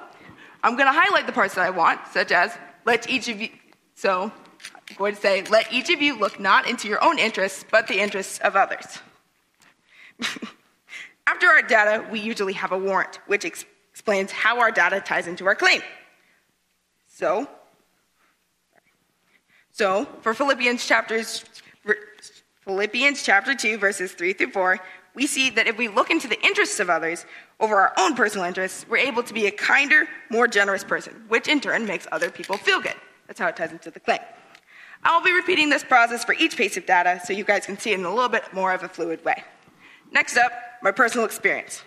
I'm 0.63 0.75
going 0.75 0.88
to 0.88 0.99
highlight 0.99 1.25
the 1.25 1.32
parts 1.32 1.56
that 1.56 1.65
I 1.65 1.69
want, 1.69 2.02
such 2.12 2.32
as, 2.32 2.58
let 2.86 3.10
each 3.10 3.28
of 3.30 3.41
you, 3.41 3.49
so 3.95 4.32
I'm 4.63 4.95
going 4.97 5.15
to 5.15 5.21
say, 5.21 5.43
let 5.43 5.71
each 5.71 5.89
of 5.89 6.02
you 6.02 6.17
look 6.17 6.39
not 6.39 6.67
into 6.67 6.88
your 6.88 7.04
own 7.04 7.19
interests, 7.19 7.63
but 7.69 7.88
the 7.88 7.99
interests 7.99 8.39
of 8.39 8.56
others. 8.56 8.99
After 11.28 11.47
our 11.47 11.62
data, 11.62 12.06
we 12.10 12.19
usually 12.19 12.54
have 12.54 12.71
a 12.71 12.78
warrant, 12.78 13.19
which 13.28 13.45
ex- 13.45 13.65
explains 13.91 14.32
how 14.32 14.60
our 14.60 14.71
data 14.71 14.99
ties 14.99 15.28
into 15.28 15.45
our 15.45 15.56
claim. 15.56 15.82
So, 17.08 17.47
so 19.71 20.06
for 20.21 20.34
Philippians 20.34 20.86
chapters, 20.86 21.45
Philippians 22.62 23.23
chapter 23.23 23.56
2, 23.56 23.78
verses 23.78 24.12
3 24.13 24.34
through 24.34 24.52
4, 24.52 24.80
we 25.20 25.28
see 25.28 25.50
that 25.50 25.68
if 25.68 25.78
we 25.78 25.90
look 25.90 26.10
into 26.10 26.30
the 26.30 26.42
interests 26.42 26.80
of 26.80 26.90
others 26.90 27.26
over 27.60 27.76
our 27.76 27.94
own 28.00 28.16
personal 28.16 28.46
interests, 28.46 28.86
we're 28.90 28.98
able 28.98 29.22
to 29.22 29.34
be 29.34 29.48
a 29.48 29.52
kinder, 29.52 30.08
more 30.32 30.48
generous 30.48 30.84
person, 30.84 31.14
which 31.28 31.50
in 31.50 31.60
turn 31.60 31.86
makes 31.86 32.08
other 32.14 32.32
people 32.32 32.56
feel 32.56 32.80
good. 32.80 32.96
That's 33.28 33.38
how 33.38 33.48
it 33.48 33.58
ties 33.58 33.74
into 33.74 33.92
the 33.92 34.00
claim. 34.00 34.22
I'll 35.04 35.22
be 35.22 35.34
repeating 35.34 35.70
this 35.70 35.84
process 35.84 36.24
for 36.24 36.34
each 36.36 36.56
piece 36.56 36.78
of 36.78 36.86
data 36.86 37.20
so 37.26 37.34
you 37.34 37.44
guys 37.44 37.66
can 37.66 37.78
see 37.78 37.92
it 37.92 38.00
in 38.00 38.06
a 38.06 38.14
little 38.14 38.30
bit 38.30 38.44
more 38.54 38.74
of 38.74 38.84
a 38.84 38.88
fluid 38.88 39.24
way. 39.26 39.44
Next 40.14 40.38
up, 40.38 40.54
my 40.82 40.92
personal 40.92 41.26
experience. 41.26 41.84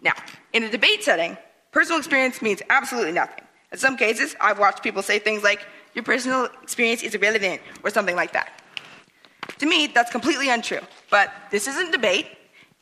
Now, 0.00 0.14
in 0.52 0.62
a 0.62 0.70
debate 0.70 1.02
setting, 1.02 1.36
personal 1.72 1.98
experience 1.98 2.40
means 2.42 2.62
absolutely 2.70 3.12
nothing. 3.12 3.44
In 3.72 3.78
some 3.78 3.96
cases, 3.96 4.36
I've 4.40 4.60
watched 4.60 4.84
people 4.84 5.02
say 5.02 5.18
things 5.18 5.42
like, 5.42 5.66
your 5.94 6.04
personal 6.04 6.48
experience 6.62 7.02
is 7.02 7.14
irrelevant, 7.16 7.60
or 7.82 7.90
something 7.90 8.14
like 8.16 8.32
that. 8.34 8.62
To 9.58 9.66
me, 9.66 9.88
that's 9.88 10.12
completely 10.12 10.48
untrue. 10.48 10.80
But 11.10 11.32
this 11.50 11.66
isn't 11.66 11.90
debate, 11.90 12.26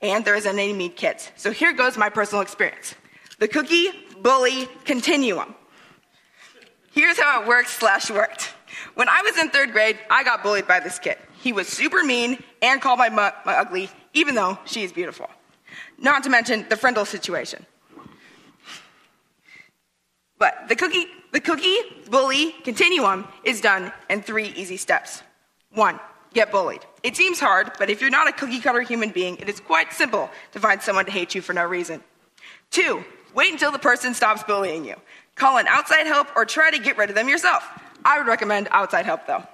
and 0.02 0.24
there 0.24 0.34
isn't 0.34 0.58
any 0.58 0.72
meat 0.72 0.96
kids. 0.96 1.30
So 1.36 1.50
here 1.50 1.72
goes 1.72 1.96
my 1.96 2.08
personal 2.08 2.42
experience. 2.42 2.94
The 3.38 3.48
cookie 3.48 3.90
bully 4.22 4.68
continuum. 4.84 5.54
Here's 6.92 7.18
how 7.18 7.42
it 7.42 7.48
works 7.48 7.76
slash 7.78 8.10
worked. 8.10 8.54
When 8.94 9.08
I 9.08 9.22
was 9.22 9.38
in 9.38 9.50
third 9.50 9.72
grade, 9.72 9.98
I 10.10 10.24
got 10.24 10.42
bullied 10.42 10.66
by 10.66 10.80
this 10.80 10.98
kid. 10.98 11.16
He 11.40 11.52
was 11.52 11.68
super 11.68 12.02
mean 12.02 12.42
and 12.60 12.80
called 12.80 12.98
my 12.98 13.08
mom 13.08 13.32
ugly, 13.46 13.88
even 14.12 14.34
though 14.34 14.58
she 14.64 14.82
is 14.82 14.92
beautiful. 14.92 15.28
Not 15.98 16.24
to 16.24 16.30
mention 16.30 16.66
the 16.68 16.76
Frendel 16.76 17.06
situation. 17.06 17.64
But 20.38 20.68
the 20.68 20.76
cookie, 20.76 21.06
the 21.32 21.40
cookie 21.40 21.76
bully 22.10 22.52
continuum 22.64 23.28
is 23.44 23.60
done 23.60 23.92
in 24.08 24.22
three 24.22 24.48
easy 24.56 24.76
steps. 24.76 25.22
One, 25.72 26.00
get 26.33 26.51
bullied. 26.51 26.85
It 27.03 27.16
seems 27.16 27.40
hard, 27.40 27.73
but 27.79 27.90
if 27.90 28.01
you're 28.01 28.11
not 28.11 28.29
a 28.29 28.33
cookie 28.33 28.61
cutter 28.61 28.83
human 28.83 29.11
being, 29.11 29.37
it 29.38 29.49
is 29.49 29.61
quite 29.61 29.93
simple 29.93 30.31
to 30.53 30.61
find 30.61 30.81
someone 30.83 31.07
to 31.07 31.11
hate 31.11 31.35
you 31.35 31.43
for 31.43 31.53
no 31.53 31.64
reason. 31.64 32.03
Two, 32.71 33.05
wait 33.35 33.53
until 33.53 33.73
the 33.73 33.79
person 33.79 34.14
stops 34.14 34.43
bullying 34.45 34.85
you. 34.85 34.97
Call 35.35 35.59
in 35.59 35.66
outside 35.66 36.07
help 36.07 36.29
or 36.37 36.45
try 36.45 36.71
to 36.71 36.79
get 36.79 36.97
rid 36.99 37.09
of 37.09 37.16
them 37.16 37.29
yourself. 37.29 37.66
I 38.05 38.19
would 38.19 38.27
recommend 38.27 38.69
outside 38.71 39.07
help 39.07 39.27
though. 39.27 39.45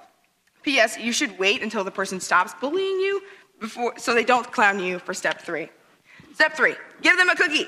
P.S. 0.63 0.97
You 0.97 1.13
should 1.13 1.39
wait 1.39 1.61
until 1.63 1.83
the 1.83 1.91
person 1.91 2.19
stops 2.19 2.53
bullying 2.59 2.99
you 2.99 3.21
before, 3.59 3.97
so 3.97 4.13
they 4.13 4.25
don't 4.25 4.51
clown 4.51 4.79
you 4.79 4.99
for 4.99 5.13
step 5.13 5.41
three. 5.41 5.69
Step 6.33 6.53
three, 6.53 6.75
give 7.01 7.17
them 7.17 7.29
a 7.29 7.35
cookie. 7.35 7.67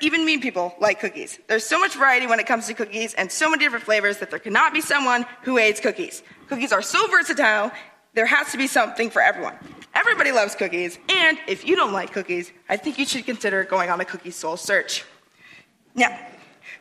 Even 0.00 0.24
mean 0.24 0.40
people 0.40 0.74
like 0.80 0.98
cookies. 0.98 1.38
There's 1.46 1.64
so 1.64 1.78
much 1.78 1.94
variety 1.94 2.26
when 2.26 2.40
it 2.40 2.46
comes 2.46 2.66
to 2.66 2.74
cookies 2.74 3.14
and 3.14 3.30
so 3.30 3.48
many 3.48 3.64
different 3.64 3.84
flavors 3.84 4.18
that 4.18 4.30
there 4.30 4.40
cannot 4.40 4.72
be 4.74 4.80
someone 4.80 5.24
who 5.42 5.56
hates 5.56 5.78
cookies. 5.78 6.24
Cookies 6.48 6.72
are 6.72 6.82
so 6.82 7.06
versatile, 7.06 7.70
there 8.18 8.26
has 8.26 8.50
to 8.50 8.58
be 8.58 8.66
something 8.66 9.10
for 9.10 9.22
everyone. 9.22 9.54
Everybody 9.94 10.32
loves 10.32 10.56
cookies, 10.56 10.98
and 11.08 11.38
if 11.46 11.64
you 11.64 11.76
don't 11.76 11.92
like 11.92 12.12
cookies, 12.12 12.50
I 12.68 12.76
think 12.76 12.98
you 12.98 13.06
should 13.06 13.24
consider 13.24 13.62
going 13.62 13.90
on 13.90 14.00
a 14.00 14.04
cookie 14.04 14.32
soul 14.32 14.56
search. 14.56 15.04
Now, 15.94 16.18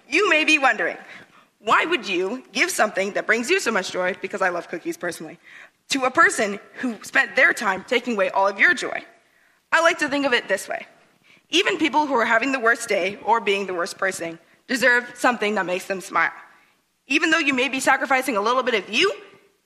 you 0.09 0.31
may 0.31 0.45
be 0.45 0.57
wondering, 0.57 0.97
why 1.59 1.85
would 1.85 2.09
you 2.09 2.43
give 2.53 2.71
something 2.71 3.11
that 3.11 3.27
brings 3.27 3.51
you 3.51 3.59
so 3.59 3.71
much 3.71 3.91
joy, 3.91 4.15
because 4.19 4.41
I 4.41 4.49
love 4.49 4.67
cookies 4.67 4.97
personally, 4.97 5.37
to 5.89 6.05
a 6.05 6.09
person 6.09 6.59
who 6.79 6.95
spent 7.03 7.35
their 7.35 7.53
time 7.53 7.85
taking 7.87 8.15
away 8.15 8.31
all 8.31 8.47
of 8.47 8.59
your 8.59 8.73
joy? 8.73 9.03
I 9.71 9.83
like 9.83 9.99
to 9.99 10.09
think 10.09 10.25
of 10.25 10.33
it 10.33 10.47
this 10.47 10.67
way. 10.67 10.87
Even 11.51 11.77
people 11.77 12.07
who 12.07 12.15
are 12.15 12.25
having 12.25 12.51
the 12.51 12.59
worst 12.59 12.89
day 12.89 13.19
or 13.23 13.39
being 13.39 13.67
the 13.67 13.75
worst 13.75 13.99
person 13.99 14.39
deserve 14.65 15.11
something 15.13 15.53
that 15.53 15.67
makes 15.67 15.85
them 15.85 16.01
smile. 16.01 16.31
Even 17.05 17.29
though 17.29 17.37
you 17.37 17.53
may 17.53 17.69
be 17.69 17.79
sacrificing 17.79 18.37
a 18.37 18.41
little 18.41 18.63
bit 18.63 18.73
of 18.73 18.89
you, 18.89 19.13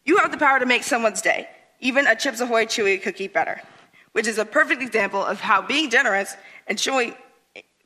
you 0.04 0.18
have 0.18 0.32
the 0.32 0.38
power 0.38 0.60
to 0.60 0.66
make 0.66 0.84
someone's 0.84 1.22
day, 1.22 1.48
even 1.82 2.08
a 2.08 2.16
Chips 2.16 2.40
Ahoy 2.40 2.66
Chewy 2.66 3.02
cookie 3.02 3.28
better, 3.28 3.62
which 4.14 4.28
is 4.28 4.38
a 4.38 4.46
perfect 4.46 4.82
example 4.82 5.24
of 5.24 5.42
how 5.42 5.62
being 5.62 5.90
generous 5.90 6.36
and 6.68 6.80
showing 6.80 7.16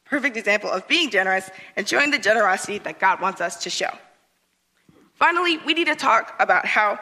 perfect 0.05 0.37
example 0.37 0.69
of 0.69 0.87
being 0.87 1.09
generous 1.09 1.49
and 1.75 1.87
showing 1.89 2.11
the 2.11 2.19
generosity 2.19 2.77
that 2.79 2.99
God 2.99 3.19
wants 3.19 3.41
us 3.41 3.63
to 3.63 3.69
show. 3.69 3.89
Finally, 5.15 5.57
we 5.65 5.73
need 5.73 5.87
to 5.87 5.95
talk 5.95 6.35
about 6.39 6.65
how 6.65 6.99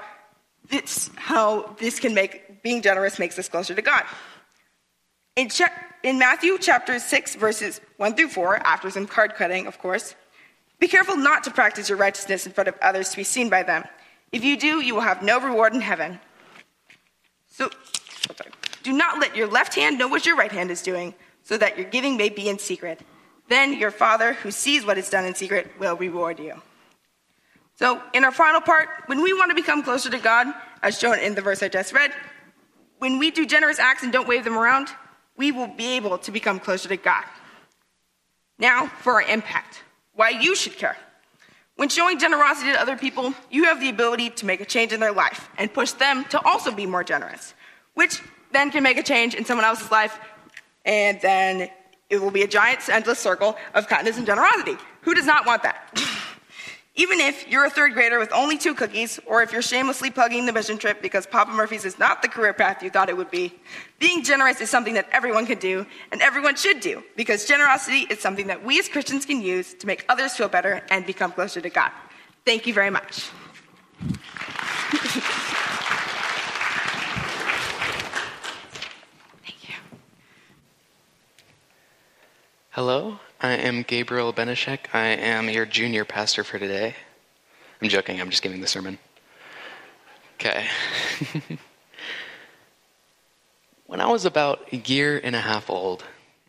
this, 0.69 1.09
how 1.15 1.75
this 1.79 1.99
can 1.99 2.13
make 2.13 2.63
being 2.63 2.81
generous 2.81 3.19
makes 3.19 3.37
us 3.37 3.49
closer 3.49 3.75
to 3.75 3.81
God. 3.81 4.03
In, 5.35 5.49
cha- 5.49 5.73
in 6.03 6.19
Matthew 6.19 6.57
chapter 6.59 6.99
6, 6.99 7.35
verses 7.35 7.81
1 7.97 8.15
through 8.15 8.29
4, 8.29 8.57
after 8.57 8.89
some 8.89 9.07
card 9.07 9.35
cutting, 9.35 9.67
of 9.67 9.79
course, 9.79 10.15
be 10.79 10.87
careful 10.87 11.17
not 11.17 11.43
to 11.45 11.51
practice 11.51 11.89
your 11.89 11.97
righteousness 11.97 12.45
in 12.45 12.53
front 12.53 12.67
of 12.67 12.75
others 12.81 13.09
to 13.09 13.17
be 13.17 13.23
seen 13.23 13.49
by 13.49 13.63
them. 13.63 13.83
If 14.31 14.43
you 14.43 14.57
do, 14.57 14.79
you 14.79 14.95
will 14.95 15.01
have 15.01 15.21
no 15.21 15.39
reward 15.39 15.73
in 15.73 15.81
heaven. 15.81 16.19
So, 17.53 17.69
do 18.81 18.91
not 18.91 19.19
let 19.19 19.35
your 19.35 19.45
left 19.45 19.75
hand 19.75 19.99
know 19.99 20.07
what 20.07 20.25
your 20.25 20.35
right 20.35 20.51
hand 20.51 20.71
is 20.71 20.81
doing, 20.81 21.13
so 21.43 21.55
that 21.55 21.77
your 21.77 21.87
giving 21.87 22.17
may 22.17 22.29
be 22.29 22.49
in 22.49 22.57
secret. 22.57 22.99
Then 23.47 23.77
your 23.77 23.91
Father, 23.91 24.33
who 24.33 24.49
sees 24.49 24.83
what 24.83 24.97
is 24.97 25.07
done 25.07 25.23
in 25.25 25.35
secret, 25.35 25.69
will 25.79 25.95
reward 25.95 26.39
you. 26.39 26.59
So, 27.75 28.01
in 28.13 28.25
our 28.25 28.31
final 28.31 28.59
part, 28.59 28.89
when 29.05 29.21
we 29.21 29.33
want 29.33 29.51
to 29.51 29.55
become 29.55 29.83
closer 29.83 30.09
to 30.09 30.17
God, 30.17 30.47
as 30.81 30.97
shown 30.97 31.19
in 31.19 31.35
the 31.35 31.41
verse 31.41 31.61
I 31.61 31.67
just 31.67 31.93
read, 31.93 32.11
when 32.97 33.19
we 33.19 33.29
do 33.29 33.45
generous 33.45 33.77
acts 33.77 34.01
and 34.01 34.11
don't 34.11 34.27
wave 34.27 34.43
them 34.43 34.57
around, 34.57 34.87
we 35.37 35.51
will 35.51 35.67
be 35.67 35.95
able 35.95 36.17
to 36.19 36.31
become 36.31 36.59
closer 36.59 36.89
to 36.89 36.97
God. 36.97 37.23
Now, 38.57 38.87
for 38.87 39.21
our 39.21 39.29
impact, 39.29 39.83
why 40.13 40.29
you 40.29 40.55
should 40.55 40.77
care. 40.77 40.97
When 41.75 41.89
showing 41.89 42.19
generosity 42.19 42.71
to 42.71 42.79
other 42.79 42.95
people, 42.95 43.33
you 43.49 43.63
have 43.65 43.79
the 43.79 43.89
ability 43.89 44.29
to 44.31 44.45
make 44.45 44.61
a 44.61 44.65
change 44.65 44.93
in 44.93 44.99
their 44.99 45.11
life 45.11 45.49
and 45.57 45.73
push 45.73 45.91
them 45.91 46.23
to 46.25 46.39
also 46.45 46.71
be 46.71 46.85
more 46.85 47.03
generous, 47.03 47.53
which 47.95 48.21
then 48.51 48.69
can 48.69 48.83
make 48.83 48.97
a 48.97 49.03
change 49.03 49.33
in 49.33 49.43
someone 49.43 49.65
else's 49.65 49.89
life, 49.89 50.19
and 50.85 51.19
then 51.21 51.69
it 52.09 52.21
will 52.21 52.31
be 52.31 52.43
a 52.43 52.47
giant 52.47 52.87
endless 52.89 53.17
circle 53.17 53.57
of 53.73 53.87
kindness 53.87 54.17
and 54.17 54.25
generosity. 54.25 54.77
Who 55.01 55.15
does 55.15 55.25
not 55.25 55.47
want 55.47 55.63
that? 55.63 55.99
Even 56.95 57.19
if 57.19 57.47
you're 57.47 57.65
a 57.65 57.71
third 57.71 57.93
grader 57.93 58.19
with 58.19 58.31
only 58.31 58.55
two 58.55 58.75
cookies, 58.75 59.19
or 59.25 59.41
if 59.41 59.51
you're 59.51 59.63
shamelessly 59.63 60.11
plugging 60.11 60.45
the 60.45 60.53
mission 60.53 60.77
trip 60.77 61.01
because 61.01 61.25
Papa 61.25 61.51
Murphy's 61.51 61.85
is 61.85 61.97
not 61.97 62.21
the 62.21 62.27
career 62.27 62.53
path 62.53 62.83
you 62.83 62.91
thought 62.91 63.09
it 63.09 63.17
would 63.17 63.31
be, 63.31 63.51
being 63.97 64.23
generous 64.23 64.61
is 64.61 64.69
something 64.69 64.93
that 64.93 65.07
everyone 65.11 65.47
can 65.47 65.57
do 65.57 65.87
and 66.11 66.21
everyone 66.21 66.55
should 66.55 66.81
do 66.81 67.03
because 67.15 67.45
generosity 67.45 68.05
is 68.11 68.19
something 68.19 68.45
that 68.45 68.63
we 68.63 68.77
as 68.77 68.87
Christians 68.87 69.25
can 69.25 69.41
use 69.41 69.73
to 69.73 69.87
make 69.87 70.05
others 70.07 70.35
feel 70.35 70.47
better 70.47 70.83
and 70.91 71.03
become 71.03 71.31
closer 71.31 71.61
to 71.61 71.69
God. 71.69 71.91
Thank 72.45 72.67
you 72.67 72.75
very 72.75 72.91
much. 72.91 73.31
Thank 79.41 79.67
you. 79.67 79.75
Hello, 82.69 83.17
I 83.43 83.55
am 83.55 83.81
Gabriel 83.81 84.31
Benishek. 84.31 84.85
I 84.93 85.07
am 85.07 85.49
your 85.49 85.65
junior 85.65 86.05
pastor 86.05 86.45
for 86.45 86.57
today. 86.57 86.95
I'm 87.81 87.89
joking, 87.89 88.21
I'm 88.21 88.29
just 88.29 88.41
giving 88.41 88.61
the 88.61 88.67
sermon. 88.67 88.97
Okay. 90.35 90.65
when 93.85 93.99
I 93.99 94.09
was 94.09 94.23
about 94.23 94.69
a 94.71 94.77
year 94.77 95.19
and 95.21 95.35
a 95.35 95.41
half 95.41 95.69
old, 95.69 96.05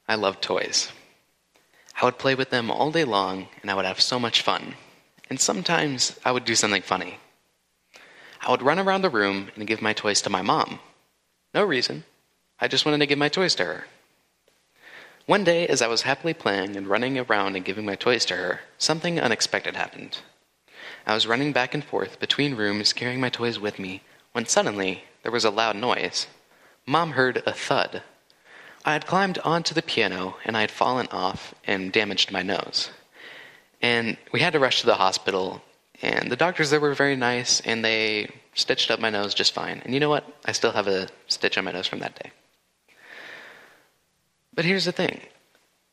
I 0.06 0.14
loved 0.14 0.40
toys. 0.40 0.92
I 2.00 2.04
would 2.04 2.16
play 2.16 2.36
with 2.36 2.50
them 2.50 2.70
all 2.70 2.92
day 2.92 3.02
long, 3.02 3.48
and 3.60 3.72
I 3.72 3.74
would 3.74 3.86
have 3.86 4.00
so 4.00 4.20
much 4.20 4.42
fun. 4.42 4.74
And 5.28 5.40
sometimes 5.40 6.16
I 6.24 6.30
would 6.30 6.44
do 6.44 6.54
something 6.54 6.82
funny. 6.82 7.18
I 8.40 8.52
would 8.52 8.62
run 8.62 8.78
around 8.78 9.02
the 9.02 9.10
room 9.10 9.50
and 9.56 9.66
give 9.66 9.82
my 9.82 9.94
toys 9.94 10.22
to 10.22 10.30
my 10.30 10.42
mom. 10.42 10.78
No 11.54 11.64
reason. 11.64 12.04
I 12.60 12.68
just 12.68 12.84
wanted 12.86 12.98
to 12.98 13.06
give 13.06 13.18
my 13.18 13.28
toys 13.28 13.56
to 13.56 13.64
her. 13.64 13.86
One 15.26 15.42
day, 15.42 15.66
as 15.66 15.80
I 15.80 15.86
was 15.86 16.02
happily 16.02 16.34
playing 16.34 16.76
and 16.76 16.86
running 16.86 17.18
around 17.18 17.56
and 17.56 17.64
giving 17.64 17.86
my 17.86 17.94
toys 17.94 18.26
to 18.26 18.36
her, 18.36 18.60
something 18.76 19.18
unexpected 19.18 19.74
happened. 19.74 20.18
I 21.06 21.14
was 21.14 21.26
running 21.26 21.52
back 21.52 21.72
and 21.72 21.82
forth 21.82 22.20
between 22.20 22.56
rooms 22.56 22.92
carrying 22.92 23.20
my 23.20 23.30
toys 23.30 23.58
with 23.58 23.78
me 23.78 24.02
when 24.32 24.44
suddenly 24.44 25.04
there 25.22 25.32
was 25.32 25.46
a 25.46 25.50
loud 25.50 25.76
noise. 25.76 26.26
Mom 26.86 27.12
heard 27.12 27.42
a 27.46 27.52
thud. 27.52 28.02
I 28.84 28.92
had 28.92 29.06
climbed 29.06 29.38
onto 29.38 29.72
the 29.72 29.80
piano 29.80 30.36
and 30.44 30.58
I 30.58 30.60
had 30.60 30.70
fallen 30.70 31.06
off 31.10 31.54
and 31.66 31.90
damaged 31.90 32.30
my 32.30 32.42
nose. 32.42 32.90
And 33.80 34.18
we 34.30 34.40
had 34.40 34.52
to 34.52 34.58
rush 34.58 34.80
to 34.80 34.86
the 34.86 34.96
hospital, 34.96 35.62
and 36.02 36.30
the 36.30 36.36
doctors 36.36 36.68
there 36.68 36.80
were 36.80 36.94
very 36.94 37.16
nice 37.16 37.60
and 37.60 37.82
they 37.82 38.30
stitched 38.52 38.90
up 38.90 39.00
my 39.00 39.08
nose 39.08 39.32
just 39.32 39.54
fine. 39.54 39.80
And 39.84 39.94
you 39.94 40.00
know 40.00 40.10
what? 40.10 40.30
I 40.44 40.52
still 40.52 40.72
have 40.72 40.86
a 40.86 41.08
stitch 41.28 41.56
on 41.56 41.64
my 41.64 41.72
nose 41.72 41.86
from 41.86 42.00
that 42.00 42.22
day. 42.22 42.30
But 44.54 44.64
here's 44.64 44.84
the 44.84 44.92
thing 44.92 45.20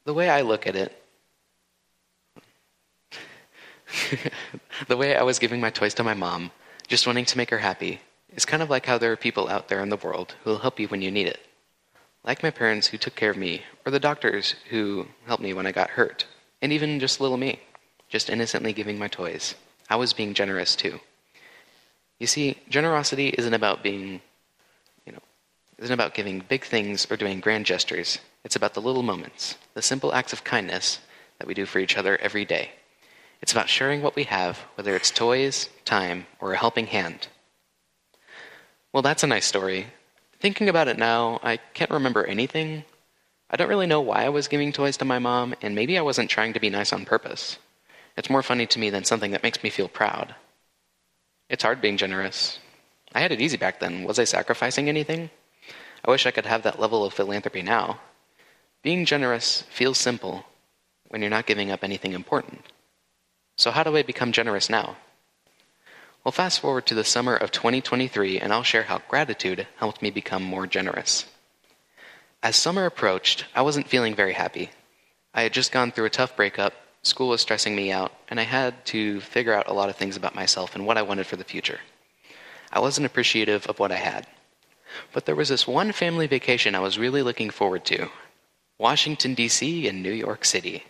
the 0.06 0.13
way 0.13 0.30
I 0.30 0.41
look 0.41 0.67
at 0.67 0.76
it, 0.76 1.02
the 4.88 4.97
way 4.97 5.15
I 5.15 5.24
was 5.24 5.39
giving 5.39 5.60
my 5.60 5.69
toys 5.69 5.93
to 5.95 6.04
my 6.04 6.13
mom, 6.13 6.52
just 6.88 7.08
wanting 7.08 7.26
to 7.26 7.38
make 7.38 7.50
her 7.50 7.60
happy, 7.60 8.02
is 8.36 8.45
kind 8.45 8.63
of 8.63 8.69
like 8.69 8.86
how 8.86 8.97
there 8.97 9.12
are 9.12 9.17
people 9.17 9.47
out 9.50 9.67
there 9.67 9.82
in 9.82 9.89
the 9.89 9.97
world 9.97 10.36
who 10.43 10.52
will 10.52 10.60
help 10.60 10.80
you 10.80 10.88
when 10.88 11.02
you 11.02 11.12
need 11.12 11.28
it. 11.28 11.39
Like 12.24 12.43
my 12.43 12.52
parents 12.52 12.88
who 12.88 12.97
took 12.97 13.15
care 13.15 13.32
of 13.32 13.38
me, 13.38 13.63
or 13.86 13.91
the 13.91 14.00
doctors 14.00 14.56
who 14.69 15.08
helped 15.26 15.43
me 15.43 15.54
when 15.54 15.65
I 15.65 15.71
got 15.71 15.91
hurt, 15.91 16.26
and 16.62 16.71
even 16.71 17.00
just 17.00 17.19
little 17.19 17.38
me, 17.38 17.60
just 18.10 18.30
innocently 18.30 18.74
giving 18.74 19.00
my 19.00 19.08
toys. 19.08 19.56
I 19.89 19.95
was 19.95 20.13
being 20.13 20.34
generous 20.34 20.76
too. 20.76 21.00
You 22.19 22.28
see, 22.28 22.58
generosity 22.69 23.30
isn't 23.30 23.54
about 23.54 23.82
being, 23.82 24.21
isn't 25.82 25.94
about 25.94 26.13
giving 26.13 26.44
big 26.48 26.63
things 26.63 27.08
or 27.10 27.17
doing 27.17 27.39
grand 27.39 27.65
gestures. 27.65 28.20
It's 28.44 28.56
about 28.56 28.76
the 28.76 28.82
little 28.82 29.02
moments, 29.04 29.56
the 29.74 29.82
simple 29.82 30.13
acts 30.13 30.32
of 30.32 30.44
kindness 30.44 31.00
that 31.39 31.48
we 31.48 31.56
do 31.56 31.65
for 31.65 31.80
each 31.80 31.98
other 31.98 32.17
every 32.17 32.46
day. 32.46 32.72
It's 33.41 33.52
about 33.52 33.70
sharing 33.70 34.04
what 34.04 34.15
we 34.15 34.24
have, 34.26 34.60
whether 34.76 34.96
it's 34.96 35.10
toys, 35.10 35.70
time, 35.84 36.28
or 36.39 36.54
a 36.54 36.58
helping 36.58 36.86
hand. 36.86 37.28
Well, 38.94 39.02
that's 39.02 39.24
a 39.24 39.28
nice 39.28 39.46
story. 39.46 39.88
Thinking 40.39 40.70
about 40.70 40.88
it 40.88 40.99
now, 40.99 41.39
I 41.41 41.58
can't 41.58 41.89
remember 41.89 42.26
anything. 42.26 42.84
I 43.49 43.58
don't 43.58 43.70
really 43.70 43.88
know 43.88 44.01
why 44.01 44.26
I 44.26 44.30
was 44.30 44.47
giving 44.47 44.72
toys 44.72 44.97
to 44.97 45.05
my 45.05 45.18
mom, 45.18 45.55
and 45.62 45.74
maybe 45.74 45.97
I 45.97 46.03
wasn't 46.03 46.30
trying 46.30 46.53
to 46.53 46.60
be 46.60 46.70
nice 46.70 46.93
on 46.93 47.05
purpose. 47.05 47.58
It's 48.16 48.30
more 48.30 48.43
funny 48.43 48.68
to 48.68 48.80
me 48.80 48.91
than 48.91 49.03
something 49.03 49.32
that 49.32 49.43
makes 49.43 49.64
me 49.64 49.72
feel 49.72 49.88
proud. 49.88 50.36
It's 51.49 51.64
hard 51.64 51.82
being 51.82 51.97
generous. 51.97 52.60
I 53.14 53.22
had 53.22 53.32
it 53.32 53.41
easy 53.41 53.58
back 53.58 53.80
then. 53.80 54.03
Was 54.03 54.20
I 54.20 54.26
sacrificing 54.26 54.88
anything? 54.88 55.32
I 56.04 56.12
wish 56.12 56.26
I 56.26 56.32
could 56.32 56.45
have 56.45 56.64
that 56.64 56.80
level 56.80 57.06
of 57.06 57.14
philanthropy 57.14 57.62
now. 57.62 57.99
Being 58.82 59.06
generous 59.06 59.64
feels 59.70 59.97
simple 59.97 60.45
when 61.10 61.22
you're 61.22 61.30
not 61.30 61.45
giving 61.45 61.72
up 61.72 61.84
anything 61.84 62.14
important. 62.14 62.66
So, 63.58 63.70
how 63.72 63.84
do 63.84 63.95
I 63.95 64.02
become 64.02 64.32
generous 64.32 64.70
now? 64.70 64.97
Well, 66.24 66.32
fast 66.32 66.60
forward 66.60 66.86
to 66.88 66.95
the 66.95 67.04
summer 67.04 67.36
of 67.36 67.52
2023, 67.52 68.39
and 68.39 68.54
I'll 68.54 68.64
share 68.64 68.84
how 68.84 69.02
gratitude 69.08 69.68
helped 69.78 70.02
me 70.02 70.10
become 70.10 70.43
more 70.43 70.68
generous. 70.68 71.26
As 72.43 72.56
summer 72.56 72.86
approached, 72.86 73.45
I 73.54 73.62
wasn't 73.62 73.88
feeling 73.88 74.16
very 74.16 74.34
happy. 74.34 74.72
I 75.34 75.43
had 75.43 75.54
just 75.54 75.72
gone 75.72 75.91
through 75.91 76.06
a 76.06 76.10
tough 76.10 76.36
breakup, 76.36 76.74
school 77.04 77.30
was 77.30 77.41
stressing 77.41 77.76
me 77.76 77.91
out, 77.91 78.12
and 78.30 78.39
I 78.39 78.43
had 78.43 78.86
to 78.88 79.22
figure 79.22 79.54
out 79.54 79.68
a 79.68 79.74
lot 79.74 79.89
of 79.89 79.95
things 79.95 80.18
about 80.18 80.36
myself 80.36 80.76
and 80.76 80.86
what 80.86 80.97
I 80.97 81.02
wanted 81.02 81.28
for 81.28 81.36
the 81.36 81.43
future. 81.43 81.80
I 82.72 82.80
wasn't 82.80 83.06
appreciative 83.06 83.68
of 83.68 83.80
what 83.80 83.91
I 83.91 83.97
had. 83.97 84.28
But 85.14 85.26
there 85.26 85.36
was 85.36 85.50
this 85.50 85.68
one 85.68 85.92
family 85.92 86.28
vacation 86.28 86.76
I 86.76 86.80
was 86.80 87.00
really 87.00 87.24
looking 87.24 87.50
forward 87.50 87.86
to 87.86 88.10
Washington, 88.78 89.34
D.C., 89.34 89.88
and 89.88 90.02
New 90.02 90.12
York 90.12 90.44
City. 90.46 90.84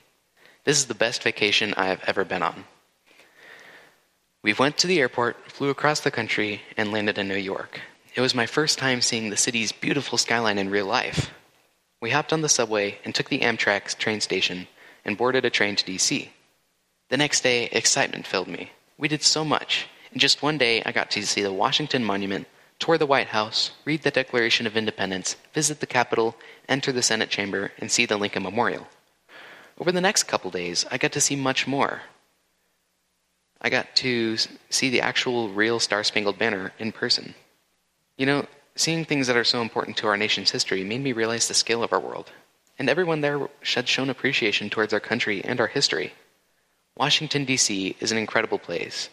This 0.64 0.78
is 0.78 0.86
the 0.86 0.94
best 0.94 1.24
vacation 1.24 1.74
I 1.76 1.86
have 1.88 2.02
ever 2.08 2.24
been 2.24 2.44
on. 2.44 2.66
We 4.44 4.54
went 4.54 4.78
to 4.80 4.88
the 4.88 5.00
airport, 5.00 5.52
flew 5.52 5.70
across 5.70 6.00
the 6.00 6.10
country, 6.12 6.62
and 6.78 6.92
landed 6.92 7.18
in 7.18 7.28
New 7.28 7.36
York. 7.36 7.82
It 8.16 8.22
was 8.22 8.34
my 8.34 8.46
first 8.46 8.78
time 8.78 9.02
seeing 9.02 9.30
the 9.30 9.38
city's 9.38 9.72
beautiful 9.72 10.18
skyline 10.18 10.58
in 10.58 10.70
real 10.70 10.86
life. 10.86 11.32
We 12.02 12.10
hopped 12.10 12.34
on 12.34 12.42
the 12.42 12.50
subway 12.50 12.98
and 13.06 13.14
took 13.14 13.30
the 13.30 13.42
Amtrak 13.42 13.98
train 13.98 14.22
station 14.22 14.68
and 15.06 15.18
boarded 15.18 15.46
a 15.46 15.50
train 15.50 15.76
to 15.76 15.86
DC. 15.86 16.30
The 17.10 17.18
next 17.18 17.42
day, 17.42 17.66
excitement 17.72 18.26
filled 18.26 18.48
me. 18.48 18.72
We 18.98 19.08
did 19.08 19.22
so 19.22 19.46
much. 19.46 19.88
In 20.12 20.20
just 20.20 20.42
one 20.42 20.58
day, 20.58 20.82
I 20.86 20.92
got 20.92 21.12
to 21.12 21.26
see 21.26 21.42
the 21.42 21.54
Washington 21.54 22.04
Monument, 22.04 22.48
tour 22.82 22.98
the 22.98 23.06
White 23.06 23.28
House, 23.28 23.72
read 23.86 24.02
the 24.02 24.12
Declaration 24.12 24.66
of 24.66 24.76
Independence, 24.76 25.38
visit 25.54 25.80
the 25.80 25.86
Capitol, 25.86 26.36
enter 26.68 26.92
the 26.92 27.04
Senate 27.04 27.30
chamber, 27.30 27.72
and 27.78 27.92
see 27.92 28.08
the 28.08 28.18
Lincoln 28.18 28.42
Memorial. 28.42 28.88
Over 29.78 29.92
the 29.92 30.02
next 30.02 30.24
couple 30.24 30.50
days, 30.50 30.84
I 30.92 30.98
got 30.98 31.12
to 31.14 31.22
see 31.22 31.36
much 31.36 31.68
more. 31.68 32.02
I 33.62 33.70
got 33.70 33.96
to 33.98 34.38
see 34.72 34.90
the 34.90 35.02
actual 35.02 35.50
real 35.50 35.80
Star 35.80 36.04
Spangled 36.04 36.40
Banner 36.40 36.74
in 36.80 36.92
person. 36.92 37.36
You 38.18 38.26
know, 38.26 38.48
seeing 38.76 39.06
things 39.06 39.28
that 39.28 39.38
are 39.38 39.44
so 39.44 39.62
important 39.62 39.96
to 39.98 40.08
our 40.08 40.18
nation's 40.18 40.50
history 40.50 40.84
made 40.84 41.02
me 41.02 41.14
realize 41.14 41.48
the 41.48 41.54
scale 41.54 41.84
of 41.84 41.94
our 41.94 42.00
world, 42.00 42.32
and 42.80 42.90
everyone 42.90 43.22
there 43.22 43.48
had 43.76 43.88
shown 43.88 44.10
appreciation 44.10 44.72
towards 44.72 44.92
our 44.92 45.00
country 45.00 45.44
and 45.46 45.60
our 45.60 45.68
history. 45.68 46.14
Washington, 46.98 47.46
D.C. 47.46 47.96
is 48.00 48.12
an 48.12 48.18
incredible 48.18 48.58
place 48.58 49.10